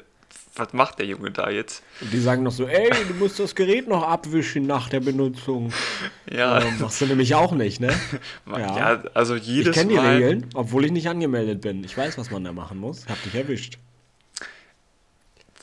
was 0.57 0.73
macht 0.73 0.99
der 0.99 1.05
Junge 1.05 1.31
da 1.31 1.49
jetzt? 1.49 1.83
Und 2.01 2.11
die 2.11 2.19
sagen 2.19 2.43
noch 2.43 2.51
so, 2.51 2.67
ey, 2.67 2.89
du 3.07 3.13
musst 3.15 3.39
das 3.39 3.55
Gerät 3.55 3.87
noch 3.87 4.03
abwischen 4.03 4.65
nach 4.65 4.89
der 4.89 4.99
Benutzung. 4.99 5.71
Ja. 6.31 6.61
Ähm, 6.61 6.79
machst 6.79 7.01
du 7.01 7.05
nämlich 7.05 7.35
auch 7.35 7.51
nicht, 7.51 7.79
ne? 7.79 7.93
ja. 8.47 8.77
ja, 8.77 9.03
also 9.13 9.35
jedes 9.35 9.75
Ich 9.75 9.81
kenne 9.81 9.93
die 9.93 9.99
Regeln, 9.99 10.49
obwohl 10.53 10.85
ich 10.85 10.91
nicht 10.91 11.07
angemeldet 11.07 11.61
bin. 11.61 11.83
Ich 11.83 11.97
weiß, 11.97 12.17
was 12.17 12.31
man 12.31 12.43
da 12.43 12.53
machen 12.53 12.77
muss. 12.77 13.07
Hab 13.07 13.21
dich 13.23 13.35
erwischt 13.35 13.77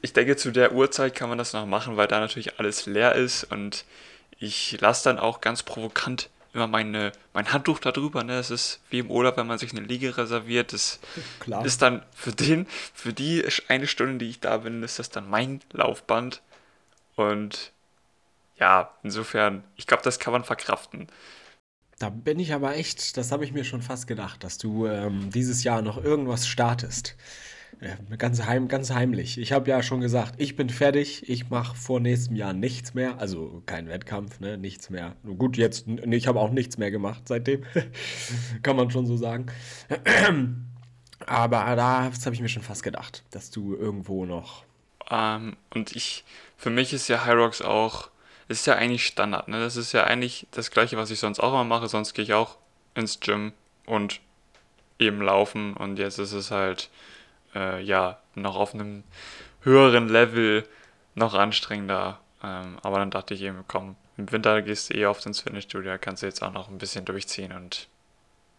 ich 0.05 0.13
denke, 0.13 0.37
zu 0.37 0.51
der 0.51 0.75
Uhrzeit 0.75 1.15
kann 1.15 1.31
man 1.31 1.39
das 1.39 1.55
noch 1.55 1.65
machen, 1.65 1.97
weil 1.97 2.07
da 2.07 2.21
natürlich 2.21 2.59
alles 2.59 2.85
leer 2.85 3.15
ist 3.15 3.45
und 3.45 3.87
ich 4.39 4.79
lasse 4.83 5.05
dann 5.05 5.19
auch 5.19 5.41
ganz 5.41 5.63
provokant 5.63 6.29
immer 6.55 6.67
meine, 6.67 7.13
mein 7.33 7.53
Handtuch 7.53 7.81
da 7.81 7.93
drüber. 7.93 8.25
Ne? 8.25 8.37
Das 8.37 8.51
ist 8.51 8.81
wie 8.89 9.01
im 9.01 9.11
Urlaub, 9.11 9.37
wenn 9.37 9.47
man 9.47 9.59
sich 9.59 9.73
eine 9.73 9.81
Liege 9.81 10.17
reserviert. 10.17 10.73
Das 10.73 11.01
Klar. 11.41 11.65
ist 11.65 11.83
dann 11.83 12.03
für 12.15 12.33
den, 12.33 12.67
für 12.95 13.13
die 13.13 13.45
eine 13.69 13.87
Stunde, 13.87 14.19
die 14.19 14.31
ich 14.31 14.41
da 14.41 14.59
bin, 14.59 14.83
ist 14.83 14.99
das 14.99 15.11
dann 15.11 15.29
mein 15.29 15.61
Laufband. 15.73 16.43
Und 17.17 17.73
ja, 18.59 18.91
insofern, 19.03 19.65
ich 19.77 19.87
glaube, 19.87 20.03
das 20.05 20.19
kann 20.19 20.33
man 20.33 20.45
verkraften. 20.45 21.09
Da 21.99 22.09
bin 22.09 22.39
ich 22.39 22.53
aber 22.53 22.77
echt, 22.77 23.17
das 23.17 23.31
habe 23.33 23.45
ich 23.45 23.53
mir 23.53 23.65
schon 23.65 23.83
fast 23.83 24.07
gedacht, 24.07 24.43
dass 24.43 24.59
du 24.59 24.87
ähm, 24.87 25.31
dieses 25.31 25.65
Jahr 25.65 25.83
noch 25.83 26.03
irgendwas 26.03 26.47
startest. 26.47 27.17
Ja, 27.81 28.17
ganz, 28.17 28.43
heim, 28.45 28.69
ganz 28.69 28.91
heimlich. 28.91 29.39
Ich 29.39 29.53
habe 29.53 29.69
ja 29.69 29.83
schon 29.83 30.01
gesagt, 30.01 30.35
ich 30.39 30.57
bin 30.57 30.71
fertig. 30.71 31.29
Ich 31.29 31.51
mache 31.51 31.77
vor 31.77 32.01
nächstem 32.01 32.37
Jahr 32.37 32.53
nichts 32.53 32.95
mehr. 32.95 33.19
Also 33.19 33.63
kein 33.67 33.89
Wettkampf, 33.89 34.41
ne? 34.41 34.57
Nichts 34.59 34.91
mehr. 34.91 35.17
Gut, 35.39 35.57
jetzt, 35.57 35.87
ich 35.87 36.27
habe 36.27 36.41
auch 36.41 36.51
nichts 36.51 36.79
mehr 36.79 36.91
gemacht 36.91 37.23
seitdem. 37.27 37.63
Kann 38.63 38.77
man 38.77 38.91
schon 38.91 39.07
so 39.07 39.17
sagen. 39.17 39.47
Aber 41.27 41.77
da 41.77 42.05
habe 42.05 42.35
ich 42.35 42.41
mir 42.41 42.49
schon 42.49 42.63
fast 42.63 42.83
gedacht, 42.83 43.25
dass 43.31 43.51
du 43.51 43.75
irgendwo 43.75 44.27
noch. 44.27 44.65
Ähm, 45.11 45.57
und 45.71 45.95
ich, 45.97 46.25
für 46.57 46.71
mich 46.71 46.93
ist 46.93 47.09
ja 47.09 47.25
Hyrox 47.25 47.63
auch, 47.63 48.11
ist 48.49 48.67
ja 48.67 48.75
eigentlich 48.75 49.07
Standard, 49.07 49.49
ne? 49.49 49.59
Das 49.61 49.77
ist 49.77 49.93
ja 49.93 50.05
eigentlich 50.05 50.47
das 50.51 50.71
gleiche, 50.71 50.97
was 50.97 51.11
ich 51.11 51.19
sonst 51.19 51.41
auch 51.41 51.53
immer 51.53 51.65
mache. 51.65 51.89
Sonst 51.89 52.15
gehe 52.15 52.25
ich 52.25 52.35
auch 52.35 52.57
ins 52.95 53.21
Gym 53.21 53.53
und 53.87 54.21
eben 54.99 55.21
laufen. 55.23 55.75
Und 55.75 55.99
jetzt 55.99 56.19
ist 56.19 56.33
es 56.33 56.51
halt 56.51 56.91
äh, 57.55 57.83
ja, 57.83 58.19
noch 58.35 58.57
auf 58.57 58.75
einem 58.75 59.05
höheren 59.63 60.09
Level 60.09 60.67
noch 61.15 61.35
anstrengender. 61.35 62.19
Ähm, 62.43 62.79
aber 62.83 62.99
dann 62.99 63.11
dachte 63.11 63.35
ich 63.35 63.43
eben, 63.43 63.65
komm, 63.69 63.97
im 64.17 64.31
Winter 64.31 64.63
gehst 64.63 64.91
du 64.91 64.95
eh 64.97 65.07
oft 65.07 65.25
ins 65.27 65.41
Fitnessstudio, 65.41 65.97
kannst 66.01 66.23
du 66.23 66.27
jetzt 66.27 66.43
auch 66.43 66.53
noch 66.53 66.69
ein 66.69 66.79
bisschen 66.79 67.05
durchziehen 67.05 67.53
und 67.53 67.89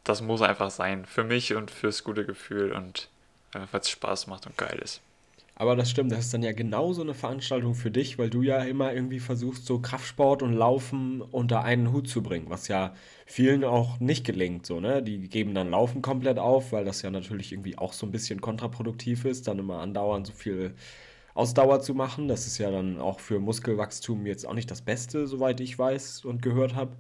das 0.04 0.22
muss 0.22 0.42
einfach 0.42 0.70
sein. 0.70 1.06
Für 1.06 1.24
mich 1.24 1.56
und 1.56 1.72
fürs 1.72 2.04
gute 2.04 2.26
Gefühl 2.26 2.72
und 2.72 3.10
einfach 3.54 3.74
weil 3.74 3.82
es 3.82 3.90
Spaß 3.90 4.28
macht 4.28 4.46
und 4.46 4.58
geil 4.58 4.80
ist. 4.84 5.02
Aber 5.58 5.76
das 5.78 5.90
stimmt, 5.90 6.12
das 6.12 6.20
ist 6.26 6.34
dann 6.34 6.44
ja 6.44 6.52
genauso 6.52 7.02
eine 7.02 7.14
Veranstaltung 7.14 7.76
für 7.76 7.90
dich, 7.90 8.20
weil 8.20 8.30
du 8.30 8.42
ja 8.42 8.60
immer 8.64 8.94
irgendwie 8.94 9.20
versuchst, 9.20 9.66
so 9.66 9.80
Kraftsport 9.80 10.44
und 10.44 10.52
Laufen 10.54 11.22
unter 11.22 11.64
einen 11.64 11.94
Hut 11.94 12.10
zu 12.10 12.22
bringen, 12.22 12.48
was 12.50 12.68
ja 12.68 12.94
vielen 13.26 13.64
auch 13.64 14.00
nicht 14.02 14.26
gelingt, 14.26 14.66
so, 14.66 14.82
ne? 14.82 15.02
Die 15.02 15.30
geben 15.30 15.54
dann 15.56 15.72
Laufen 15.72 16.02
komplett 16.02 16.40
auf, 16.40 16.74
weil 16.74 16.84
das 16.84 17.02
ja 17.04 17.10
natürlich 17.10 17.54
irgendwie 17.54 17.78
auch 17.78 17.94
so 17.94 18.06
ein 18.06 18.12
bisschen 18.12 18.42
kontraproduktiv 18.42 19.24
ist, 19.24 19.48
dann 19.48 19.60
immer 19.60 19.80
andauernd 19.80 20.28
so 20.28 20.34
viel 20.34 20.76
Ausdauer 21.36 21.82
zu 21.82 21.94
machen. 21.94 22.28
Das 22.28 22.48
ist 22.48 22.58
ja 22.58 22.72
dann 22.72 23.00
auch 23.00 23.20
für 23.20 23.40
Muskelwachstum 23.40 24.26
jetzt 24.26 24.48
auch 24.48 24.54
nicht 24.54 24.72
das 24.72 24.82
Beste, 24.82 25.28
soweit 25.28 25.60
ich 25.62 25.78
weiß 25.80 26.26
und 26.26 26.42
gehört 26.42 26.76
habe. 26.76 26.96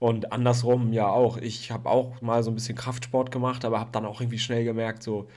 Und 0.00 0.32
andersrum 0.32 0.92
ja 0.92 1.08
auch. 1.08 1.38
Ich 1.38 1.70
habe 1.72 1.90
auch 1.90 2.20
mal 2.22 2.42
so 2.42 2.50
ein 2.50 2.54
bisschen 2.54 2.76
Kraftsport 2.76 3.30
gemacht, 3.32 3.64
aber 3.64 3.80
habe 3.80 3.90
dann 3.92 4.06
auch 4.06 4.20
irgendwie 4.20 4.38
schnell 4.38 4.64
gemerkt, 4.64 5.02
so, 5.02 5.28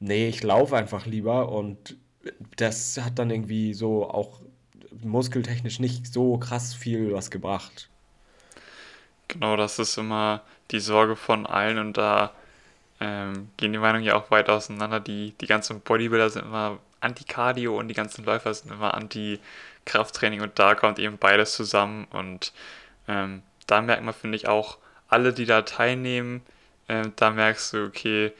nee, 0.00 0.28
ich 0.28 0.42
laufe 0.42 0.76
einfach 0.76 1.06
lieber. 1.06 1.50
Und 1.50 1.96
das 2.56 2.98
hat 3.02 3.18
dann 3.18 3.30
irgendwie 3.30 3.74
so 3.74 4.08
auch 4.08 4.40
muskeltechnisch 5.02 5.80
nicht 5.80 6.06
so 6.12 6.38
krass 6.38 6.74
viel 6.74 7.12
was 7.12 7.30
gebracht. 7.30 7.88
Genau, 9.28 9.56
das 9.56 9.78
ist 9.78 9.96
immer 9.98 10.42
die 10.70 10.80
Sorge 10.80 11.16
von 11.16 11.46
allen 11.46 11.78
und 11.78 11.96
da 11.96 12.32
ähm, 13.00 13.50
gehen 13.56 13.72
die 13.72 13.78
Meinungen 13.78 14.04
ja 14.04 14.14
auch 14.14 14.30
weit 14.30 14.48
auseinander. 14.48 15.00
Die, 15.00 15.34
die 15.40 15.46
ganzen 15.46 15.80
Bodybuilder 15.80 16.30
sind 16.30 16.44
immer 16.44 16.78
anti-Cardio 17.00 17.78
und 17.78 17.88
die 17.88 17.94
ganzen 17.94 18.24
Läufer 18.24 18.52
sind 18.54 18.72
immer 18.72 18.94
anti-Krafttraining 18.94 20.40
und 20.40 20.58
da 20.58 20.74
kommt 20.74 20.98
eben 20.98 21.18
beides 21.18 21.54
zusammen 21.54 22.06
und 22.10 22.52
ähm, 23.08 23.42
da 23.66 23.82
merkt 23.82 24.02
man, 24.02 24.14
finde 24.14 24.36
ich, 24.36 24.48
auch 24.48 24.78
alle, 25.08 25.32
die 25.32 25.46
da 25.46 25.62
teilnehmen, 25.62 26.42
äh, 26.88 27.04
da 27.16 27.30
merkst 27.30 27.72
du, 27.72 27.86
okay, 27.86 28.32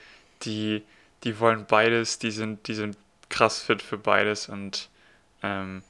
die, 0.43 0.83
die 1.25 1.41
wollen 1.41 1.67
beides, 1.67 2.19
die 2.19 2.31
sind, 2.31 2.69
die 2.69 2.75
sind 2.75 2.97
krass 3.29 3.61
fit 3.61 3.83
für 3.83 3.99
beides 3.99 4.49
und 4.49 4.89
ähm, 5.43 5.83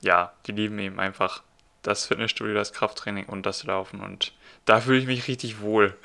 ja, 0.00 0.32
die 0.46 0.52
lieben 0.52 0.78
eben 0.78 0.98
einfach 0.98 1.42
das 1.82 2.06
Fitnessstudio, 2.06 2.54
das 2.54 2.72
Krafttraining 2.72 3.26
und 3.26 3.46
das 3.46 3.64
Laufen 3.64 4.00
und 4.00 4.32
da 4.64 4.80
fühle 4.80 4.98
ich 4.98 5.06
mich 5.06 5.28
richtig 5.28 5.60
wohl. 5.60 5.96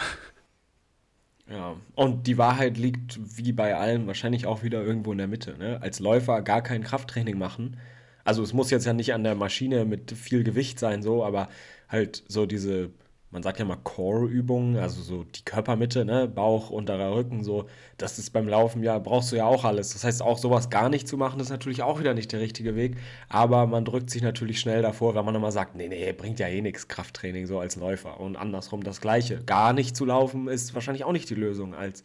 Ja, 1.48 1.76
und 1.94 2.26
die 2.26 2.40
Wahrheit 2.40 2.76
liegt 2.76 3.20
wie 3.38 3.52
bei 3.52 3.76
allem 3.76 4.08
wahrscheinlich 4.08 4.48
auch 4.48 4.64
wieder 4.64 4.82
irgendwo 4.84 5.12
in 5.12 5.20
der 5.20 5.28
Mitte. 5.28 5.56
Ne? 5.60 5.80
Als 5.80 6.00
Läufer 6.00 6.42
gar 6.42 6.64
kein 6.64 6.84
Krafttraining 6.84 7.38
machen. 7.38 7.78
Also 8.24 8.42
es 8.42 8.52
muss 8.52 8.72
jetzt 8.72 8.88
ja 8.88 8.94
nicht 8.94 9.14
an 9.14 9.24
der 9.24 9.36
Maschine 9.36 9.86
mit 9.86 10.12
viel 10.12 10.44
Gewicht 10.44 10.80
sein, 10.80 11.04
so, 11.04 11.24
aber 11.24 11.48
halt 11.88 12.24
so 12.28 12.48
diese 12.48 12.90
man 13.32 13.44
sagt 13.44 13.60
ja 13.60 13.66
mal 13.66 13.78
Core-Übungen, 13.84 14.78
also 14.78 15.02
so 15.02 15.24
die 15.24 15.44
Körpermitte, 15.44 16.06
ne, 16.06 16.28
Bauch, 16.28 16.70
unterer 16.70 17.14
Rücken, 17.14 17.44
so, 17.44 17.68
das 17.98 18.18
ist 18.18 18.32
beim 18.32 18.48
Laufen 18.48 18.82
ja, 18.82 18.98
brauchst 18.98 19.32
du 19.32 19.36
ja 19.36 19.46
auch 19.46 19.66
alles. 19.66 19.94
Das 19.94 20.04
heißt, 20.04 20.22
auch 20.22 20.38
sowas 20.38 20.70
gar 20.70 20.90
nicht 20.90 21.08
zu 21.08 21.18
machen, 21.18 21.40
ist 21.40 21.50
natürlich 21.50 21.84
auch 21.84 22.00
wieder 22.00 22.14
nicht 22.14 22.32
der 22.32 22.40
richtige 22.40 22.76
Weg, 22.76 22.98
aber 23.28 23.68
man 23.68 23.84
drückt 23.84 24.10
sich 24.10 24.22
natürlich 24.22 24.60
schnell 24.60 24.82
davor, 24.82 25.16
wenn 25.16 25.26
man 25.26 25.36
immer 25.36 25.52
sagt, 25.52 25.76
nee, 25.76 25.90
nee, 25.90 26.14
bringt 26.14 26.40
ja 26.40 26.48
eh 26.48 26.62
nichts, 26.62 26.88
Krafttraining 26.88 27.46
so 27.46 27.60
als 27.60 27.76
Läufer 27.76 28.20
und 28.20 28.38
andersrum 28.38 28.84
das 28.84 29.02
Gleiche. 29.02 29.44
Gar 29.46 29.74
nicht 29.74 29.98
zu 29.98 30.06
laufen 30.06 30.48
ist 30.48 30.74
wahrscheinlich 30.74 31.04
auch 31.04 31.12
nicht 31.12 31.30
die 31.30 31.36
Lösung 31.36 31.74
als 31.76 32.04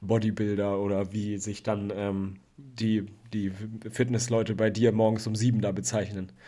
Bodybuilder 0.00 0.78
oder 0.78 1.12
wie 1.12 1.38
sich 1.38 1.62
dann 1.62 1.92
ähm, 1.94 2.36
die, 2.56 3.06
die 3.32 3.52
Fitnessleute 3.90 4.54
bei 4.54 4.70
dir 4.70 4.92
morgens 4.92 5.26
um 5.26 5.34
sieben 5.34 5.60
da 5.60 5.72
bezeichnen. 5.72 6.32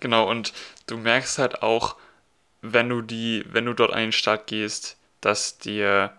Genau, 0.00 0.28
und 0.28 0.52
du 0.88 0.96
merkst 0.96 1.38
halt 1.38 1.62
auch, 1.62 1.94
wenn 2.62 2.88
du 2.88 3.02
die, 3.02 3.44
wenn 3.50 3.66
du 3.66 3.74
dort 3.74 3.92
an 3.92 4.00
den 4.00 4.12
Start 4.12 4.46
gehst, 4.46 4.96
dass 5.20 5.58
dir, 5.58 6.12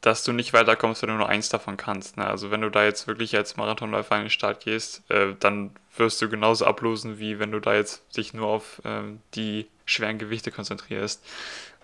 dass 0.00 0.24
du 0.24 0.32
nicht 0.32 0.52
weiterkommst, 0.52 1.02
wenn 1.02 1.10
du 1.10 1.16
nur 1.16 1.28
eins 1.28 1.48
davon 1.48 1.76
kannst. 1.76 2.16
Ne? 2.16 2.26
Also 2.26 2.50
wenn 2.50 2.60
du 2.60 2.70
da 2.70 2.84
jetzt 2.84 3.06
wirklich 3.06 3.36
als 3.36 3.56
Marathonläufer 3.56 4.14
an 4.14 4.22
den 4.22 4.30
Start 4.30 4.64
gehst, 4.64 5.08
äh, 5.10 5.34
dann 5.40 5.70
wirst 5.96 6.22
du 6.22 6.28
genauso 6.28 6.64
ablosen, 6.64 7.18
wie 7.18 7.38
wenn 7.38 7.52
du 7.52 7.60
da 7.60 7.74
jetzt 7.74 8.16
dich 8.16 8.34
nur 8.34 8.46
auf 8.46 8.80
ähm, 8.84 9.20
die 9.34 9.66
schweren 9.84 10.18
Gewichte 10.18 10.50
konzentrierst. 10.50 11.22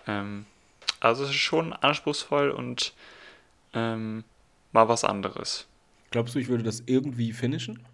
Ähm, 0.07 0.45
also 0.99 1.23
es 1.23 1.31
ist 1.31 1.35
schon 1.35 1.73
anspruchsvoll 1.73 2.51
und 2.51 2.93
ähm, 3.73 4.23
mal 4.71 4.87
was 4.87 5.03
anderes. 5.03 5.67
Glaubst 6.11 6.35
du, 6.35 6.39
ich 6.39 6.47
würde 6.47 6.63
das 6.63 6.83
irgendwie 6.85 7.33
finishen? 7.33 7.85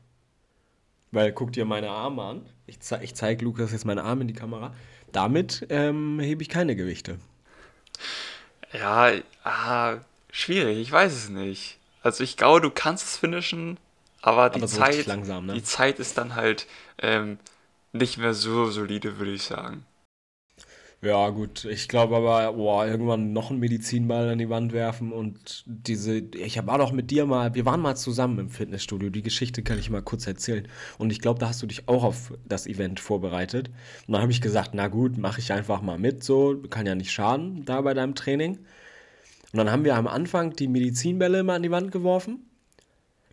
Weil 1.12 1.32
guck 1.32 1.54
dir 1.54 1.66
meine 1.66 1.90
Arme 1.90 2.22
an. 2.22 2.46
Ich, 2.66 2.80
ze 2.82 3.00
ich 3.02 3.16
zeige 3.16 3.46
Lukas 3.46 3.72
jetzt 3.72 3.86
meine 3.86 4.04
Arme 4.04 4.22
in 4.22 4.28
die 4.28 4.34
Kamera. 4.34 4.74
Damit 5.12 5.66
ähm, 5.70 6.20
hebe 6.20 6.42
ich 6.42 6.50
keine 6.50 6.76
Gewichte. 6.76 7.18
Ja, 8.74 9.12
ah, 9.44 9.98
schwierig, 10.32 10.78
ich 10.78 10.92
weiß 10.92 11.14
es 11.14 11.30
nicht. 11.30 11.78
Also 12.04 12.24
ich 12.24 12.38
glaube, 12.38 12.62
du 12.62 12.70
kannst 12.70 13.08
es 13.08 13.18
finishen, 13.18 13.78
aber 14.22 14.50
die, 14.50 14.60
aber 14.60 14.68
so 14.68 14.78
Zeit, 14.78 15.06
langsam, 15.08 15.48
ne? 15.48 15.54
die 15.54 15.64
Zeit 15.64 16.00
ist 16.00 16.18
dann 16.18 16.36
halt 16.36 16.68
ähm, 17.00 17.40
nicht 17.94 18.18
mehr 18.18 18.34
so 18.34 18.70
solide, 18.70 19.18
würde 19.18 19.34
ich 19.34 19.44
sagen. 19.44 19.86
Ja, 21.02 21.30
gut. 21.30 21.66
Ich 21.66 21.88
glaube 21.88 22.16
aber, 22.16 22.54
boah, 22.54 22.88
irgendwann 22.88 23.32
noch 23.32 23.52
einen 23.52 23.60
Medizinball 23.60 24.30
an 24.30 24.40
die 24.40 24.50
Wand 24.50 24.74
werfen 24.74 25.12
und 25.12 25.64
diese. 25.68 26.18
Ich 26.18 26.58
war 26.66 26.80
doch 26.80 26.92
mit 26.92 27.12
dir 27.12 27.28
mal, 27.28 27.54
wir 27.54 27.66
waren 27.66 27.82
mal 27.82 27.96
zusammen 27.96 28.40
im 28.40 28.50
Fitnessstudio. 28.50 29.12
Die 29.12 29.22
Geschichte 29.22 29.62
kann 29.62 29.78
ich 29.78 29.92
mal 29.92 30.02
kurz 30.02 30.26
erzählen. 30.26 30.68
Und 30.98 31.12
ich 31.12 31.20
glaube, 31.22 31.40
da 31.40 31.50
hast 31.50 31.62
du 31.62 31.68
dich 31.68 31.88
auch 31.88 32.04
auf 32.04 32.34
das 32.46 32.66
Event 32.66 33.00
vorbereitet. 33.00 33.70
Und 34.08 34.14
dann 34.14 34.24
habe 34.24 34.32
ich 34.32 34.42
gesagt, 34.42 34.72
na 34.74 34.88
gut, 34.88 35.20
mache 35.20 35.40
ich 35.40 35.54
einfach 35.54 35.84
mal 35.84 36.00
mit, 36.00 36.24
so, 36.24 36.64
kann 36.70 36.88
ja 36.88 36.96
nicht 36.96 37.12
schaden 37.12 37.64
da 37.66 37.82
bei 37.82 37.94
deinem 37.94 38.16
Training. 38.16 38.58
Und 39.54 39.58
dann 39.58 39.72
haben 39.72 39.86
wir 39.86 39.96
am 39.96 40.08
Anfang 40.08 40.56
die 40.56 40.68
Medizinbälle 40.68 41.44
mal 41.44 41.56
an 41.58 41.64
die 41.64 41.72
Wand 41.72 41.92
geworfen. 41.92 42.47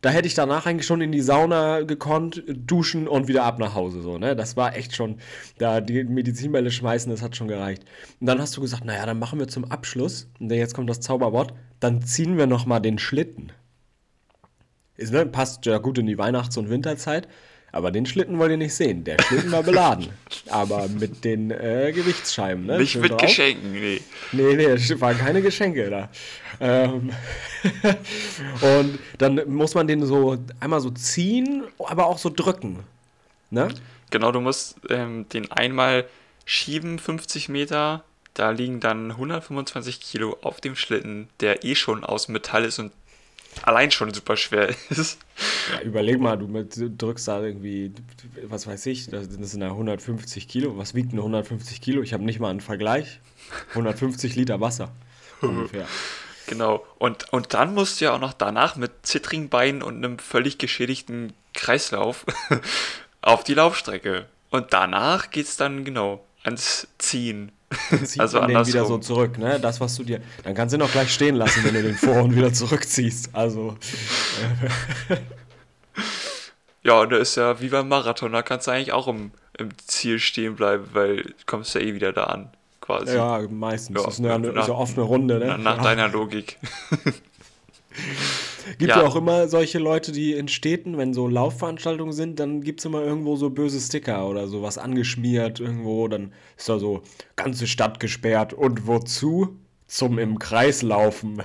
Da 0.04 0.10
hätte 0.10 0.28
ich 0.28 0.34
danach 0.34 0.66
eigentlich 0.66 0.86
schon 0.86 1.00
in 1.00 1.12
die 1.12 1.22
Sauna 1.22 1.80
gekonnt, 1.80 2.42
duschen 2.46 3.08
und 3.08 3.26
wieder 3.26 3.44
ab 3.44 3.58
nach 3.58 3.74
Hause. 3.74 4.02
So, 4.02 4.18
ne? 4.18 4.36
Das 4.36 4.54
war 4.54 4.76
echt 4.76 4.94
schon, 4.94 5.16
da 5.56 5.80
die 5.80 6.04
Medizinbälle 6.04 6.70
schmeißen, 6.70 7.10
das 7.10 7.22
hat 7.22 7.36
schon 7.36 7.48
gereicht. 7.48 7.86
Und 8.20 8.26
dann 8.26 8.38
hast 8.38 8.54
du 8.54 8.60
gesagt, 8.60 8.84
naja, 8.84 9.06
dann 9.06 9.18
machen 9.18 9.38
wir 9.38 9.48
zum 9.48 9.64
Abschluss, 9.64 10.28
und 10.38 10.52
jetzt 10.52 10.74
kommt 10.74 10.90
das 10.90 11.00
Zauberwort, 11.00 11.54
dann 11.80 12.02
ziehen 12.02 12.36
wir 12.36 12.46
nochmal 12.46 12.82
den 12.82 12.98
Schlitten. 12.98 13.50
Ist, 14.98 15.14
ne, 15.14 15.24
passt 15.24 15.64
ja 15.64 15.78
gut 15.78 15.96
in 15.96 16.04
die 16.04 16.18
Weihnachts- 16.18 16.58
und 16.58 16.68
Winterzeit. 16.68 17.26
Aber 17.72 17.90
den 17.90 18.04
Schlitten 18.04 18.38
wollt 18.38 18.50
ihr 18.50 18.58
nicht 18.58 18.74
sehen. 18.74 19.04
Der 19.04 19.16
Schlitten 19.22 19.52
war 19.52 19.62
beladen. 19.62 20.08
Aber 20.54 20.86
mit 20.86 21.24
den 21.24 21.50
äh, 21.50 21.90
Gewichtsscheiben. 21.92 22.66
Ne? 22.66 22.78
Nicht 22.78 22.92
Schön 22.92 23.02
mit 23.02 23.10
drauf. 23.10 23.22
Geschenken, 23.22 23.72
nee. 23.72 24.00
Nee, 24.30 24.54
nee, 24.54 24.64
es 24.66 25.00
waren 25.00 25.18
keine 25.18 25.42
Geschenke 25.42 25.90
da. 25.90 26.08
Ähm 26.60 27.10
und 28.60 29.00
dann 29.18 29.40
muss 29.52 29.74
man 29.74 29.88
den 29.88 30.06
so 30.06 30.38
einmal 30.60 30.80
so 30.80 30.90
ziehen, 30.90 31.64
aber 31.80 32.06
auch 32.06 32.18
so 32.18 32.30
drücken. 32.30 32.84
Ne? 33.50 33.66
Genau, 34.10 34.30
du 34.30 34.40
musst 34.40 34.76
ähm, 34.90 35.28
den 35.30 35.50
einmal 35.50 36.04
schieben, 36.44 37.00
50 37.00 37.48
Meter. 37.48 38.04
Da 38.34 38.50
liegen 38.50 38.78
dann 38.78 39.10
125 39.10 40.00
Kilo 40.00 40.38
auf 40.42 40.60
dem 40.60 40.76
Schlitten, 40.76 41.28
der 41.40 41.64
eh 41.64 41.74
schon 41.74 42.04
aus 42.04 42.28
Metall 42.28 42.64
ist 42.64 42.78
und 42.78 42.92
allein 43.62 43.90
schon 43.90 44.12
super 44.12 44.36
schwer 44.36 44.74
ist. 44.90 45.18
Ja, 45.72 45.80
überleg 45.82 46.20
mal, 46.20 46.36
du 46.36 46.90
drückst 46.90 47.28
da 47.28 47.42
irgendwie, 47.42 47.92
was 48.42 48.66
weiß 48.66 48.86
ich, 48.86 49.08
das 49.08 49.26
sind 49.28 49.62
ja 49.62 49.68
150 49.68 50.48
Kilo. 50.48 50.76
Was 50.76 50.94
wiegt 50.94 51.12
denn 51.12 51.18
150 51.18 51.80
Kilo? 51.80 52.02
Ich 52.02 52.12
habe 52.12 52.24
nicht 52.24 52.40
mal 52.40 52.50
einen 52.50 52.60
Vergleich. 52.60 53.20
150 53.70 54.36
Liter 54.36 54.60
Wasser 54.60 54.92
ungefähr. 55.40 55.86
Genau. 56.46 56.84
Und, 56.98 57.32
und 57.32 57.54
dann 57.54 57.74
musst 57.74 58.00
du 58.00 58.06
ja 58.06 58.14
auch 58.14 58.20
noch 58.20 58.32
danach 58.32 58.76
mit 58.76 58.92
zittrigen 59.02 59.48
Beinen 59.48 59.82
und 59.82 59.96
einem 59.96 60.18
völlig 60.18 60.58
geschädigten 60.58 61.32
Kreislauf 61.54 62.26
auf 63.22 63.44
die 63.44 63.54
Laufstrecke. 63.54 64.26
Und 64.50 64.72
danach 64.72 65.30
geht 65.30 65.46
es 65.46 65.56
dann 65.56 65.84
genau 65.84 66.24
ans 66.42 66.86
Ziehen. 66.98 67.50
Dann 67.90 68.06
zieht 68.06 68.20
also 68.20 68.40
man 68.40 68.48
den 68.48 68.66
wieder 68.66 68.84
so 68.84 68.98
zurück, 68.98 69.38
ne? 69.38 69.58
Das, 69.60 69.80
was 69.80 69.96
du 69.96 70.04
dir. 70.04 70.20
Dann 70.42 70.54
kannst 70.54 70.72
du 70.72 70.78
ihn 70.78 70.82
auch 70.82 70.90
gleich 70.90 71.12
stehen 71.12 71.34
lassen, 71.34 71.64
wenn 71.64 71.74
du 71.74 71.82
den 71.82 71.94
Vorhund 71.94 72.36
wieder 72.36 72.52
zurückziehst. 72.52 73.30
Also. 73.32 73.76
ja, 76.82 77.00
und 77.00 77.12
da 77.12 77.16
ist 77.16 77.36
ja 77.36 77.60
wie 77.60 77.68
beim 77.68 77.88
Marathon, 77.88 78.32
da 78.32 78.42
kannst 78.42 78.66
du 78.66 78.70
eigentlich 78.70 78.92
auch 78.92 79.08
im, 79.08 79.30
im 79.58 79.70
Ziel 79.86 80.18
stehen 80.18 80.56
bleiben, 80.56 80.88
weil 80.92 81.22
du 81.22 81.32
kommst 81.46 81.74
ja 81.74 81.80
eh 81.80 81.94
wieder 81.94 82.12
da 82.12 82.24
an, 82.24 82.50
quasi. 82.80 83.16
Ja, 83.16 83.40
meistens. 83.48 83.96
Ja, 83.96 84.04
das 84.04 84.18
ist, 84.18 84.24
eine, 84.24 84.38
nach, 84.52 84.62
ist 84.62 84.68
ja 84.68 84.74
oft 84.74 84.96
eine 84.96 85.06
Runde, 85.06 85.38
ne? 85.38 85.46
Nach, 85.46 85.58
nach 85.58 85.76
ja. 85.78 85.82
deiner 85.82 86.08
Logik. 86.08 86.58
Gibt 88.78 88.90
ja. 88.90 89.00
ja. 89.00 89.06
auch 89.06 89.16
immer 89.16 89.48
solche 89.48 89.78
Leute, 89.78 90.12
die 90.12 90.32
in 90.32 90.48
Städten, 90.48 90.96
wenn 90.98 91.14
so 91.14 91.28
Laufveranstaltungen 91.28 92.12
sind, 92.12 92.40
dann 92.40 92.62
gibt 92.62 92.80
es 92.80 92.86
immer 92.86 93.02
irgendwo 93.02 93.36
so 93.36 93.50
böse 93.50 93.80
Sticker 93.80 94.28
oder 94.28 94.48
sowas 94.48 94.78
angeschmiert 94.78 95.60
irgendwo. 95.60 96.08
Dann 96.08 96.32
ist 96.56 96.68
da 96.68 96.78
so 96.78 97.02
ganze 97.36 97.66
Stadt 97.66 98.00
gesperrt. 98.00 98.52
Und 98.52 98.86
wozu? 98.86 99.56
Zum 99.86 100.18
im 100.18 100.38
Kreis 100.38 100.82
laufen. 100.82 101.42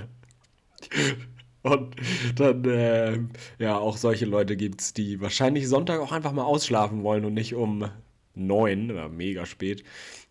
Und 1.62 1.96
dann, 2.36 2.64
äh, 2.64 3.20
ja, 3.58 3.78
auch 3.78 3.98
solche 3.98 4.26
Leute 4.26 4.56
gibt 4.56 4.80
es, 4.82 4.94
die 4.94 5.20
wahrscheinlich 5.20 5.68
Sonntag 5.68 6.00
auch 6.00 6.14
einfach 6.14 6.32
mal 6.32 6.46
ausschlafen 6.46 7.04
wollen 7.04 7.26
und 7.26 7.34
nicht 7.34 7.54
um 7.54 7.90
neun, 8.34 8.90
oder 8.90 9.10
mega 9.10 9.46
spät. 9.46 9.84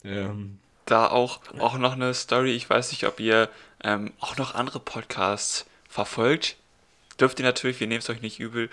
Ähm, 0.05 0.59
da 0.87 1.07
auch, 1.07 1.41
auch 1.59 1.77
noch 1.77 1.93
eine 1.93 2.15
Story, 2.15 2.53
ich 2.53 2.69
weiß 2.69 2.93
nicht, 2.93 3.07
ob 3.07 3.21
ihr 3.21 3.51
ähm, 3.85 4.13
auch 4.21 4.39
noch 4.39 4.55
andere 4.55 4.81
Podcasts 4.81 5.67
verfolgt 5.87 6.57
dürft 7.21 7.39
ihr 7.41 7.45
natürlich, 7.45 7.81
wir 7.81 7.87
nehmen 7.87 8.01
es 8.01 8.11
euch 8.11 8.23
nicht 8.23 8.41
übel. 8.41 8.71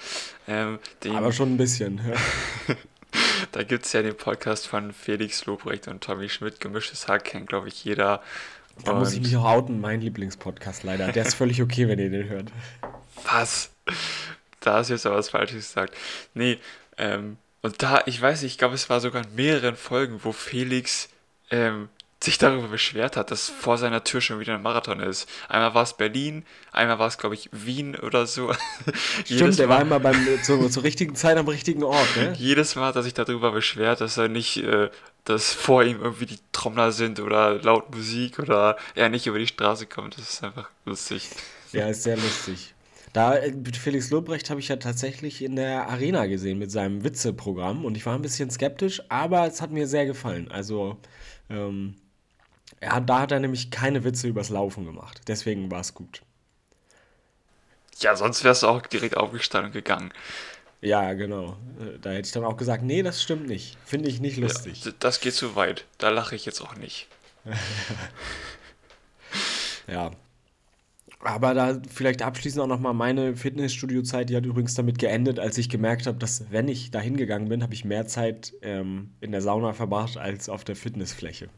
Ähm, 0.48 0.80
den, 1.04 1.16
Aber 1.16 1.32
schon 1.32 1.54
ein 1.54 1.58
bisschen, 1.58 2.00
ja. 2.08 2.75
da 3.52 3.64
gibt 3.64 3.86
es 3.86 3.94
ja 3.94 4.02
den 4.02 4.16
Podcast 4.16 4.68
von 4.68 4.94
Felix 4.94 5.46
Lobrecht 5.46 5.88
und 5.88 6.04
Tommy 6.04 6.30
Schmidt, 6.30 6.60
Gemischtes 6.60 7.08
Hack, 7.08 7.25
kennt 7.25 7.48
glaube 7.48 7.68
ich 7.68 7.84
jeder. 7.84 8.22
Da 8.84 8.92
und 8.92 9.00
muss 9.00 9.14
ich 9.14 9.22
mich 9.22 9.36
auch 9.38 9.46
outen, 9.46 9.80
mein 9.80 10.02
Lieblingspodcast 10.02 10.84
leider. 10.84 11.12
Der 11.12 11.25
ist 11.25 11.36
völlig 11.36 11.62
okay, 11.62 11.88
wenn 11.88 12.00
ihr 12.00 12.10
den 12.10 12.28
hört. 12.28 12.52
Was? 13.24 13.72
da 14.60 14.75
hast 14.75 14.90
du 14.90 14.94
jetzt 14.94 15.06
aber 15.06 15.18
was 15.18 15.30
Falsches 15.30 15.68
gesagt. 15.68 15.96
Nee, 16.34 16.60
ähm, 16.98 17.38
und 17.62 17.82
da, 17.82 18.04
ich 18.06 18.22
weiß 18.22 18.42
nicht, 18.42 18.54
ich 18.54 18.58
glaube, 18.58 18.75
es 18.75 18.90
war 18.90 19.00
sogar 19.00 19.24
in 19.24 19.36
mehreren 19.36 19.75
Folgen, 19.75 20.20
wo 20.24 20.32
Felix 20.32 21.10
ähm, 21.50 21.90
sich 22.25 22.38
darüber 22.38 22.67
beschwert 22.67 23.15
hat, 23.17 23.32
dass 23.32 23.50
vor 23.50 23.77
seiner 23.77 24.03
Tür 24.03 24.20
schon 24.20 24.39
wieder 24.39 24.55
ein 24.55 24.62
Marathon 24.62 25.00
ist. 25.00 25.29
Einmal 25.48 25.74
war 25.74 25.84
es 25.84 25.94
Berlin, 25.94 26.44
einmal 26.72 27.00
war 27.00 27.08
es, 27.08 27.17
glaube 27.17 27.36
ich, 27.36 27.50
Wien 27.51 27.96
oder 27.96 28.25
so. 28.27 28.51
Stimmt, 29.25 29.58
der 29.58 29.70
war 29.70 29.82
immer 29.82 30.00
beim, 30.00 30.15
zur, 30.44 30.70
zur 30.70 30.84
richtigen 30.84 31.15
Zeit 31.15 31.38
am 31.38 31.48
richtigen 31.48 31.84
Ort, 31.84 32.17
ne? 32.17 32.34
Jedes 32.38 32.75
Mal 32.75 32.88
hat 32.88 32.96
er 32.96 33.03
sich 33.03 33.13
darüber 33.13 33.51
beschwert, 33.51 34.01
dass 34.01 34.17
er 34.17 34.27
nicht, 34.27 34.58
äh, 34.58 34.89
dass 35.24 35.53
vor 35.53 35.84
ihm 35.84 36.01
irgendwie 36.01 36.25
die 36.25 36.39
Trommler 36.51 36.91
sind 36.91 37.20
oder 37.20 37.62
laut 37.62 37.96
Musik 37.96 38.39
oder 38.39 38.77
er 38.96 39.10
nicht 39.10 39.27
über 39.27 39.39
die 39.39 39.48
Straße 39.48 39.86
kommt. 39.86 40.17
Das 40.17 40.34
ist 40.34 40.44
einfach 40.44 40.70
lustig. 40.86 41.29
Ja, 41.72 41.88
ist 41.88 42.03
sehr 42.03 42.17
lustig. 42.17 42.74
Da 43.13 43.36
äh, 43.38 43.53
Felix 43.79 44.10
Lobrecht 44.10 44.50
habe 44.50 44.60
ich 44.60 44.67
ja 44.67 44.75
tatsächlich 44.75 45.41
in 45.41 45.55
der 45.55 45.88
Arena 45.89 46.25
gesehen 46.25 46.58
mit 46.58 46.72
seinem 46.72 47.03
Witzeprogramm 47.03 47.86
und 47.86 47.96
ich 47.96 48.05
war 48.05 48.15
ein 48.15 48.22
bisschen 48.22 48.50
skeptisch, 48.50 49.01
aber 49.10 49.48
es 49.48 49.62
hat 49.62 49.72
mir 49.72 49.88
sehr 49.88 50.05
gefallen. 50.05 50.51
Also 50.51 50.98
ähm, 51.50 51.96
ja, 52.82 53.00
da 53.00 53.22
hat 53.22 53.32
er 53.32 53.40
nämlich 53.40 53.72
keine 53.72 54.04
Witze 54.04 54.28
übers 54.28 54.50
Laufen 54.50 54.86
gemacht. 54.86 55.22
Deswegen 55.28 55.72
war 55.72 55.82
es 55.82 55.94
gut. 55.94 56.22
Ja, 58.00 58.16
sonst 58.16 58.44
wärst 58.44 58.64
du 58.64 58.68
auch 58.68 58.82
direkt 58.82 59.18
aufgestanden 59.18 59.70
und 59.70 59.74
gegangen. 59.74 60.12
Ja, 60.82 61.14
genau. 61.14 61.58
Äh, 61.80 62.00
da 62.00 62.12
hätte 62.12 62.28
ich 62.28 62.32
dann 62.32 62.44
auch 62.44 62.58
gesagt, 62.58 62.84
nee, 62.84 63.02
das 63.02 63.24
stimmt 63.24 63.48
nicht. 63.48 63.78
Finde 63.86 64.10
ich 64.10 64.20
nicht 64.20 64.38
lustig. 64.38 64.86
Ja, 64.86 64.92
das 65.00 65.20
geht 65.22 65.34
zu 65.34 65.56
weit. 65.56 65.86
Da 65.98 66.10
lache 66.10 66.36
ich 66.36 66.46
jetzt 66.46 66.62
auch 66.62 66.76
nicht. 66.76 67.08
ja. 69.88 70.12
Aber 71.22 71.56
da 71.56 71.82
vielleicht 71.92 72.22
abschließend 72.22 72.62
auch 72.62 72.68
nochmal 72.68 72.94
meine 72.94 73.36
Fitnessstudio-Zeit, 73.36 74.30
die 74.30 74.36
hat 74.36 74.46
übrigens 74.46 74.76
damit 74.76 75.00
geendet, 75.00 75.40
als 75.40 75.58
ich 75.58 75.70
gemerkt 75.70 76.06
habe, 76.06 76.20
dass 76.20 76.52
wenn 76.52 76.68
ich 76.68 76.92
da 76.92 77.00
hingegangen 77.00 77.50
bin, 77.50 77.64
habe 77.64 77.74
ich 77.74 77.84
mehr 77.84 78.06
Zeit 78.06 78.54
ähm, 78.62 79.12
in 79.22 79.32
der 79.32 79.42
Sauna 79.42 79.74
verbracht 79.74 80.18
als 80.18 80.50
auf 80.50 80.64
der 80.64 80.76
Fitnessfläche. 80.76 81.50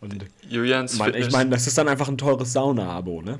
Und 0.00 0.24
Julians 0.48 0.96
mein, 0.96 1.12
Fitness 1.12 1.26
Ich 1.28 1.32
meine, 1.32 1.50
das 1.50 1.66
ist 1.66 1.76
dann 1.76 1.88
einfach 1.88 2.08
ein 2.08 2.18
teures 2.18 2.52
Sauna-Abo, 2.52 3.22
ne? 3.22 3.38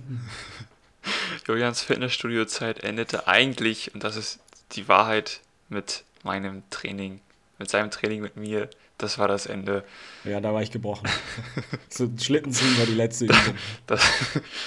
Julians 1.46 1.82
Fitnessstudio-Zeit 1.82 2.84
endete 2.84 3.26
eigentlich, 3.26 3.94
und 3.94 4.04
das 4.04 4.16
ist 4.16 4.40
die 4.72 4.86
Wahrheit, 4.88 5.40
mit 5.70 6.04
meinem 6.22 6.62
Training, 6.68 7.20
mit 7.58 7.70
seinem 7.70 7.90
Training 7.90 8.20
mit 8.20 8.36
mir. 8.36 8.68
Das 8.98 9.18
war 9.18 9.28
das 9.28 9.46
Ende. 9.46 9.82
Ja, 10.24 10.42
da 10.42 10.52
war 10.52 10.60
ich 10.62 10.70
gebrochen. 10.70 11.08
so, 11.88 12.10
Schlittenziehen 12.20 12.78
war 12.78 12.84
die 12.84 12.94
letzte 12.94 13.24
Übung. 13.24 13.38
Das, 13.86 14.02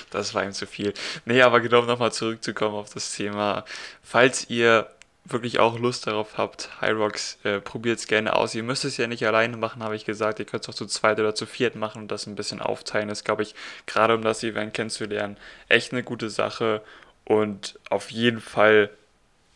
das 0.10 0.34
war 0.34 0.44
ihm 0.44 0.54
zu 0.54 0.66
viel. 0.66 0.94
Nee, 1.26 1.44
aber 1.44 1.62
genau, 1.62 1.82
um 1.82 1.86
nochmal 1.86 2.12
zurückzukommen 2.12 2.76
auf 2.76 2.92
das 2.92 3.14
Thema. 3.14 3.64
Falls 4.02 4.50
ihr 4.50 4.90
wirklich 5.26 5.60
auch 5.60 5.80
Lust 5.80 6.08
darauf 6.08 6.38
habt, 6.38 6.70
Hyrox, 6.82 7.38
äh, 7.44 7.60
probiert 7.60 8.00
es 8.00 8.08
gerne 8.08 8.36
aus. 8.36 8.56
Ihr 8.56 8.64
müsst 8.64 8.86
es 8.86 8.98
ja 8.98 9.08
nicht 9.08 9.26
alleine 9.26 9.58
machen, 9.58 9.84
habe 9.84 9.96
ich 9.96 10.06
gesagt. 10.06 10.40
Ihr 10.40 10.46
könnt 10.46 10.64
es 10.64 10.70
auch 10.70 10.74
zu 10.74 10.86
zweit 10.86 11.20
oder 11.20 11.34
zu 11.34 11.46
viert 11.46 11.76
machen 11.76 12.02
und 12.02 12.12
das 12.12 12.28
ein 12.28 12.36
bisschen 12.36 12.62
aufteilen. 12.62 13.08
Das 13.08 13.24
glaube 13.24 13.44
ich, 13.44 13.56
gerade 13.86 14.16
um 14.16 14.22
das 14.22 14.44
Event 14.44 14.74
kennenzulernen, 14.74 15.38
echt 15.70 15.94
eine 15.94 16.04
gute 16.04 16.30
Sache. 16.30 16.82
Und 17.26 17.80
auf 17.90 18.12
jeden 18.12 18.42
Fall 18.42 18.90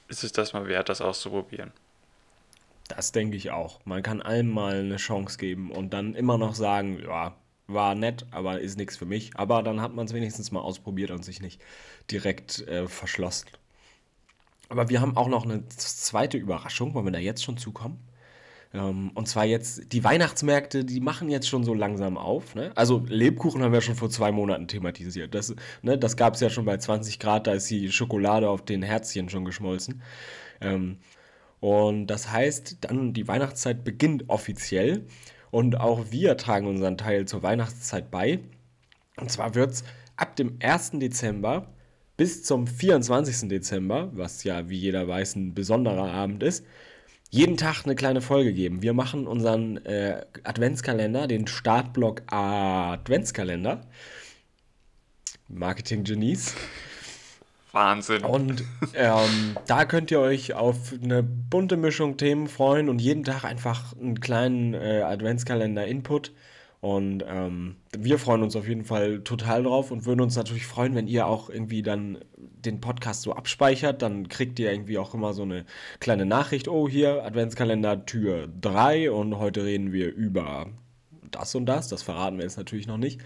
ist 0.07 0.23
es 0.23 0.31
das 0.31 0.53
mal 0.53 0.67
wert, 0.67 0.89
das 0.89 1.01
auszuprobieren. 1.01 1.71
Das 2.87 3.11
denke 3.11 3.35
ich 3.35 3.51
auch. 3.51 3.81
Man 3.85 4.01
kann 4.03 4.21
allem 4.21 4.49
mal 4.49 4.79
eine 4.79 4.95
Chance 4.95 5.37
geben 5.37 5.71
und 5.71 5.91
dann 5.91 6.15
immer 6.15 6.37
noch 6.37 6.55
sagen, 6.55 6.99
ja, 7.03 7.35
war 7.67 7.95
nett, 7.95 8.25
aber 8.31 8.61
ist 8.61 8.77
nichts 8.77 8.95
für 8.95 9.05
mich. 9.05 9.31
Aber 9.35 9.61
dann 9.63 9.81
hat 9.81 9.93
man 9.93 10.05
es 10.05 10.13
wenigstens 10.13 10.51
mal 10.51 10.61
ausprobiert 10.61 11.11
und 11.11 11.25
sich 11.25 11.41
nicht 11.41 11.61
direkt 12.09 12.65
äh, 12.67 12.87
verschlossen. 12.87 13.49
Aber 14.69 14.89
wir 14.89 15.01
haben 15.01 15.15
auch 15.15 15.27
noch 15.27 15.45
eine 15.45 15.67
zweite 15.67 16.37
Überraschung, 16.37 16.93
wollen 16.93 17.05
wir 17.05 17.11
da 17.11 17.19
jetzt 17.19 17.43
schon 17.43 17.57
zukommen? 17.57 17.99
Ähm, 18.73 19.11
und 19.13 19.27
zwar 19.27 19.45
jetzt, 19.45 19.93
die 19.93 20.03
Weihnachtsmärkte, 20.03 20.83
die 20.83 20.99
machen 20.99 21.29
jetzt 21.29 21.47
schon 21.47 21.63
so 21.63 21.73
langsam 21.73 22.17
auf. 22.17 22.55
Ne? 22.55 22.71
Also 22.75 23.03
Lebkuchen 23.07 23.63
haben 23.63 23.71
wir 23.71 23.81
schon 23.81 23.95
vor 23.95 24.09
zwei 24.09 24.31
Monaten 24.31 24.67
thematisiert. 24.67 25.33
Das, 25.33 25.55
ne, 25.81 25.97
das 25.97 26.17
gab 26.17 26.35
es 26.35 26.41
ja 26.41 26.49
schon 26.49 26.65
bei 26.65 26.77
20 26.77 27.19
Grad, 27.19 27.47
da 27.47 27.53
ist 27.53 27.69
die 27.69 27.91
Schokolade 27.91 28.49
auf 28.49 28.63
den 28.65 28.83
Herzchen 28.83 29.29
schon 29.29 29.45
geschmolzen. 29.45 30.01
Ähm, 30.61 30.97
und 31.59 32.07
das 32.07 32.31
heißt, 32.31 32.77
dann 32.81 33.13
die 33.13 33.27
Weihnachtszeit 33.27 33.83
beginnt 33.83 34.25
offiziell. 34.29 35.07
Und 35.49 35.79
auch 35.79 36.11
wir 36.11 36.37
tragen 36.37 36.67
unseren 36.67 36.97
Teil 36.97 37.25
zur 37.25 37.41
Weihnachtszeit 37.41 38.11
bei. 38.11 38.39
Und 39.19 39.31
zwar 39.31 39.55
wird 39.55 39.71
es 39.71 39.83
ab 40.17 40.35
dem 40.35 40.57
1. 40.61 40.91
Dezember 40.93 41.73
bis 42.17 42.43
zum 42.43 42.67
24. 42.67 43.47
Dezember, 43.47 44.09
was 44.13 44.43
ja 44.43 44.69
wie 44.69 44.77
jeder 44.77 45.07
weiß 45.07 45.35
ein 45.35 45.53
besonderer 45.53 46.11
Abend 46.11 46.43
ist, 46.43 46.65
jeden 47.29 47.57
Tag 47.57 47.85
eine 47.85 47.95
kleine 47.95 48.21
Folge 48.21 48.53
geben. 48.53 48.81
Wir 48.81 48.93
machen 48.93 49.27
unseren 49.27 49.77
äh, 49.85 50.25
Adventskalender, 50.43 51.27
den 51.27 51.45
Startblock 51.45 52.23
Adventskalender. 52.27 53.81
Marketing-Genies. 55.49 56.55
Wahnsinn. 57.71 58.23
Und 58.23 58.63
ähm, 58.95 59.57
da 59.67 59.85
könnt 59.85 60.09
ihr 60.09 60.19
euch 60.19 60.53
auf 60.53 60.93
eine 61.01 61.21
bunte 61.21 61.77
Mischung 61.77 62.17
Themen 62.17 62.47
freuen 62.47 62.89
und 62.89 62.99
jeden 62.99 63.23
Tag 63.23 63.43
einfach 63.43 63.95
einen 63.97 64.19
kleinen 64.19 64.73
äh, 64.73 65.01
Adventskalender-Input. 65.01 66.31
Und 66.79 67.23
ähm, 67.27 67.77
wir 67.97 68.19
freuen 68.19 68.43
uns 68.43 68.55
auf 68.55 68.67
jeden 68.67 68.85
Fall 68.85 69.21
total 69.23 69.63
drauf 69.63 69.89
und 69.89 70.05
würden 70.05 70.21
uns 70.21 70.35
natürlich 70.35 70.67
freuen, 70.67 70.93
wenn 70.93 71.07
ihr 71.07 71.25
auch 71.25 71.49
irgendwie 71.49 71.81
dann 71.81 72.19
den 72.37 72.81
Podcast 72.81 73.23
so 73.23 73.33
abspeichert. 73.33 74.01
Dann 74.01 74.29
kriegt 74.29 74.59
ihr 74.59 74.71
irgendwie 74.71 74.97
auch 74.99 75.13
immer 75.13 75.33
so 75.33 75.41
eine 75.41 75.65
kleine 75.99 76.25
Nachricht. 76.25 76.67
Oh, 76.67 76.87
hier 76.87 77.23
Adventskalender 77.23 78.05
Tür 78.05 78.47
3 78.61 79.11
und 79.11 79.39
heute 79.39 79.65
reden 79.65 79.91
wir 79.91 80.13
über 80.13 80.67
das 81.31 81.55
und 81.55 81.65
das. 81.65 81.87
Das 81.87 82.03
verraten 82.03 82.37
wir 82.37 82.43
jetzt 82.43 82.57
natürlich 82.57 82.87
noch 82.87 82.97
nicht. 82.97 83.21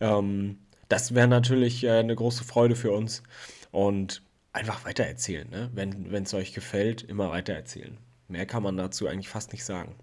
Ähm, 0.00 0.58
das 0.88 1.14
wäre 1.14 1.28
natürlich 1.28 1.84
äh, 1.84 1.90
eine 1.90 2.14
große 2.14 2.44
Freude 2.44 2.76
für 2.76 2.92
uns. 2.92 3.22
Und 3.70 4.22
einfach 4.54 4.84
weitererzählen. 4.84 5.48
Ne? 5.50 5.70
Wenn 5.74 6.22
es 6.22 6.32
euch 6.32 6.54
gefällt, 6.54 7.02
immer 7.02 7.30
weitererzählen. 7.30 7.98
Mehr 8.28 8.46
kann 8.46 8.62
man 8.62 8.76
dazu 8.76 9.06
eigentlich 9.06 9.28
fast 9.28 9.52
nicht 9.52 9.64
sagen. 9.64 9.96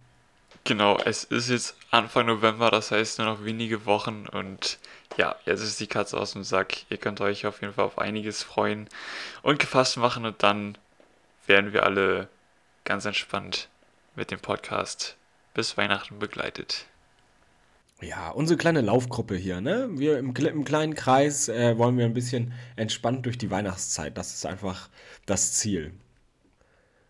Genau, 0.63 0.97
es 0.99 1.23
ist 1.23 1.49
jetzt 1.49 1.75
Anfang 1.89 2.27
November, 2.27 2.69
das 2.69 2.91
heißt 2.91 3.17
nur 3.17 3.27
noch 3.27 3.43
wenige 3.43 3.85
Wochen 3.85 4.27
und 4.31 4.77
ja, 5.17 5.35
jetzt 5.45 5.61
ist 5.61 5.79
die 5.79 5.87
Katze 5.87 6.17
aus 6.17 6.33
dem 6.33 6.43
Sack. 6.43 6.89
Ihr 6.89 6.97
könnt 6.97 7.19
euch 7.19 7.45
auf 7.47 7.61
jeden 7.61 7.73
Fall 7.73 7.85
auf 7.85 7.97
einiges 7.97 8.43
freuen 8.43 8.87
und 9.41 9.59
gefasst 9.59 9.97
machen 9.97 10.23
und 10.25 10.43
dann 10.43 10.77
werden 11.47 11.73
wir 11.73 11.83
alle 11.83 12.29
ganz 12.83 13.05
entspannt 13.05 13.69
mit 14.15 14.29
dem 14.29 14.39
Podcast 14.39 15.17
bis 15.53 15.77
Weihnachten 15.77 16.19
begleitet. 16.19 16.85
Ja, 18.01 18.29
unsere 18.29 18.57
kleine 18.57 18.81
Laufgruppe 18.81 19.35
hier, 19.35 19.61
ne? 19.61 19.89
Wir 19.91 20.17
im, 20.17 20.33
im 20.35 20.63
kleinen 20.63 20.95
Kreis 20.95 21.49
äh, 21.49 21.77
wollen 21.77 21.97
wir 21.97 22.05
ein 22.05 22.13
bisschen 22.13 22.53
entspannt 22.75 23.25
durch 23.25 23.37
die 23.37 23.51
Weihnachtszeit. 23.51 24.17
Das 24.17 24.33
ist 24.33 24.45
einfach 24.45 24.89
das 25.25 25.53
Ziel. 25.53 25.93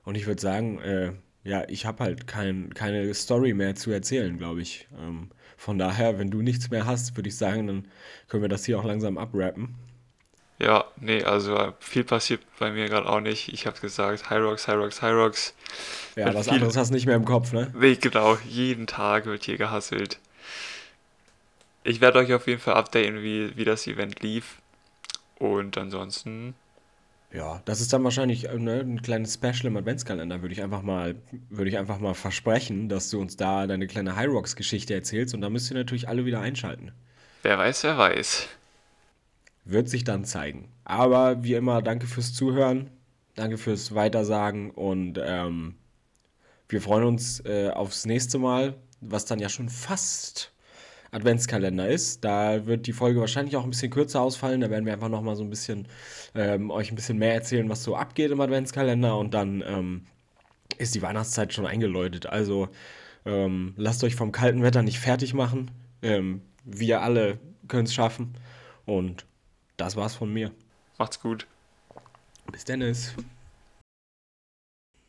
Und 0.04 0.16
ich 0.16 0.26
würde 0.26 0.42
sagen, 0.42 0.80
äh, 0.82 1.14
ja, 1.44 1.68
ich 1.68 1.86
habe 1.86 2.04
halt 2.04 2.28
kein, 2.28 2.74
keine 2.74 3.14
Story 3.14 3.54
mehr 3.54 3.76
zu 3.76 3.92
erzählen, 3.92 4.38
glaube 4.38 4.62
ich. 4.62 4.88
Ähm, 5.00 5.30
von 5.58 5.78
daher, 5.78 6.20
wenn 6.20 6.32
du 6.32 6.42
nichts 6.42 6.70
mehr 6.70 6.86
hast, 6.86 7.16
würde 7.18 7.30
ich 7.30 7.38
sagen, 7.38 7.68
dann 7.68 7.88
können 8.28 8.44
wir 8.44 8.50
das 8.50 8.66
hier 8.66 8.80
auch 8.80 8.84
langsam 8.84 9.18
abrappen. 9.18 9.76
Ja, 10.60 10.86
nee, 10.98 11.24
also 11.24 11.74
viel 11.80 12.04
passiert 12.04 12.42
bei 12.60 12.72
mir 12.72 12.88
gerade 12.88 13.10
auch 13.10 13.20
nicht. 13.20 13.52
Ich 13.52 13.66
habe 13.66 13.80
gesagt, 13.80 14.30
Hyrox, 14.30 14.68
Hyrox, 14.68 15.02
Hyrox. 15.02 15.56
Ja, 16.16 16.32
was 16.36 16.46
viel... 16.46 16.54
anderes 16.54 16.78
hast 16.78 16.90
du 16.90 16.94
nicht 16.94 17.08
mehr 17.08 17.16
im 17.16 17.26
Kopf, 17.26 17.52
ne? 17.52 17.74
Nee, 17.76 17.96
genau. 17.96 18.38
Jeden 18.48 18.86
Tag 18.86 19.26
wird 19.26 19.44
hier 19.44 19.58
gehasselt. 19.58 20.20
Ich 21.84 22.00
werde 22.00 22.20
euch 22.20 22.32
auf 22.34 22.46
jeden 22.46 22.60
Fall 22.60 22.76
updaten, 22.76 23.24
wie, 23.24 23.58
wie 23.58 23.66
das 23.66 23.88
Event 23.88 24.20
lief. 24.22 24.58
Und 25.40 25.80
ansonsten 25.80 26.54
ja, 27.34 27.62
das 27.66 27.80
ist 27.80 27.94
dann 27.94 28.04
wahrscheinlich 28.04 28.50
äh, 28.50 28.58
ne, 28.58 28.82
ein 28.82 29.02
kleines 29.02 29.36
Special 29.36 29.66
im 29.66 29.78
Adventskalender, 29.78 30.42
würde 30.42 30.54
ich 30.54 30.62
einfach 30.62 30.82
mal, 30.82 31.16
würde 31.50 31.70
ich 31.70 31.78
einfach 31.78 32.00
mal 32.00 32.14
versprechen, 32.14 32.90
dass 32.90 33.10
du 33.10 33.22
uns 33.22 33.38
da 33.38 33.68
deine 33.68 33.88
kleine 33.88 34.16
High 34.16 34.30
Rocks 34.30 34.56
Geschichte 34.56 34.94
erzählst 34.94 35.34
und 35.34 35.42
da 35.42 35.50
müsst 35.50 35.72
ihr 35.72 35.78
natürlich 35.78 36.10
alle 36.10 36.26
wieder 36.26 36.42
einschalten. 36.42 36.92
Wer 37.44 37.58
weiß, 37.58 37.84
wer 37.84 37.98
weiß. 37.98 38.48
Wird 39.64 39.90
sich 39.90 40.04
dann 40.04 40.26
zeigen. 40.26 40.70
Aber 40.84 41.44
wie 41.44 41.54
immer, 41.54 41.82
danke 41.82 42.08
fürs 42.08 42.34
Zuhören, 42.34 42.90
danke 43.36 43.58
fürs 43.58 43.96
Weitersagen 43.96 44.72
und 44.72 45.20
ähm, 45.24 45.76
wir 46.68 46.82
freuen 46.82 47.06
uns 47.06 47.44
äh, 47.46 47.70
aufs 47.70 48.06
nächste 48.06 48.40
Mal, 48.40 48.76
was 49.00 49.26
dann 49.26 49.40
ja 49.40 49.50
schon 49.50 49.70
fast 49.70 50.52
Adventskalender 51.12 51.88
ist. 51.88 52.24
Da 52.24 52.66
wird 52.66 52.88
die 52.88 52.94
Folge 52.94 53.20
wahrscheinlich 53.20 53.58
auch 53.58 53.64
ein 53.64 53.70
bisschen 53.70 53.92
kürzer 53.92 54.22
ausfallen. 54.22 54.62
Da 54.62 54.70
werden 54.70 54.86
wir 54.86 54.94
einfach 54.94 55.10
nochmal 55.10 55.36
so 55.36 55.44
ein 55.44 55.50
bisschen 55.50 55.88
ähm, 56.36 56.72
euch 56.72 56.92
ein 56.92 56.96
bisschen 56.96 57.18
mehr 57.18 57.34
erzählen, 57.34 57.68
was 57.70 57.84
so 57.84 57.96
abgeht 57.96 58.32
im 58.32 58.42
Adventskalender. 58.42 59.18
Und 59.18 59.34
dann 59.34 59.64
ähm, 59.68 60.06
ist 60.78 60.96
die 60.96 61.02
Weihnachtszeit 61.02 61.54
schon 61.54 61.66
eingeläutet. 61.66 62.28
Also 62.28 62.70
ähm, 63.26 63.74
lasst 63.76 64.04
euch 64.04 64.16
vom 64.16 64.32
kalten 64.32 64.64
Wetter 64.64 64.84
nicht 64.84 65.00
fertig 65.00 65.34
machen. 65.34 65.70
Ähm, 66.02 66.42
wir 66.64 67.02
alle 67.02 67.40
können 67.68 67.86
es 67.86 67.94
schaffen. 67.94 68.34
Und 68.86 69.26
das 69.78 69.96
war's 69.96 70.16
von 70.16 70.32
mir. 70.32 70.52
Macht's 70.98 71.20
gut. 71.20 71.46
Bis 72.52 72.64
Dennis. 72.66 73.14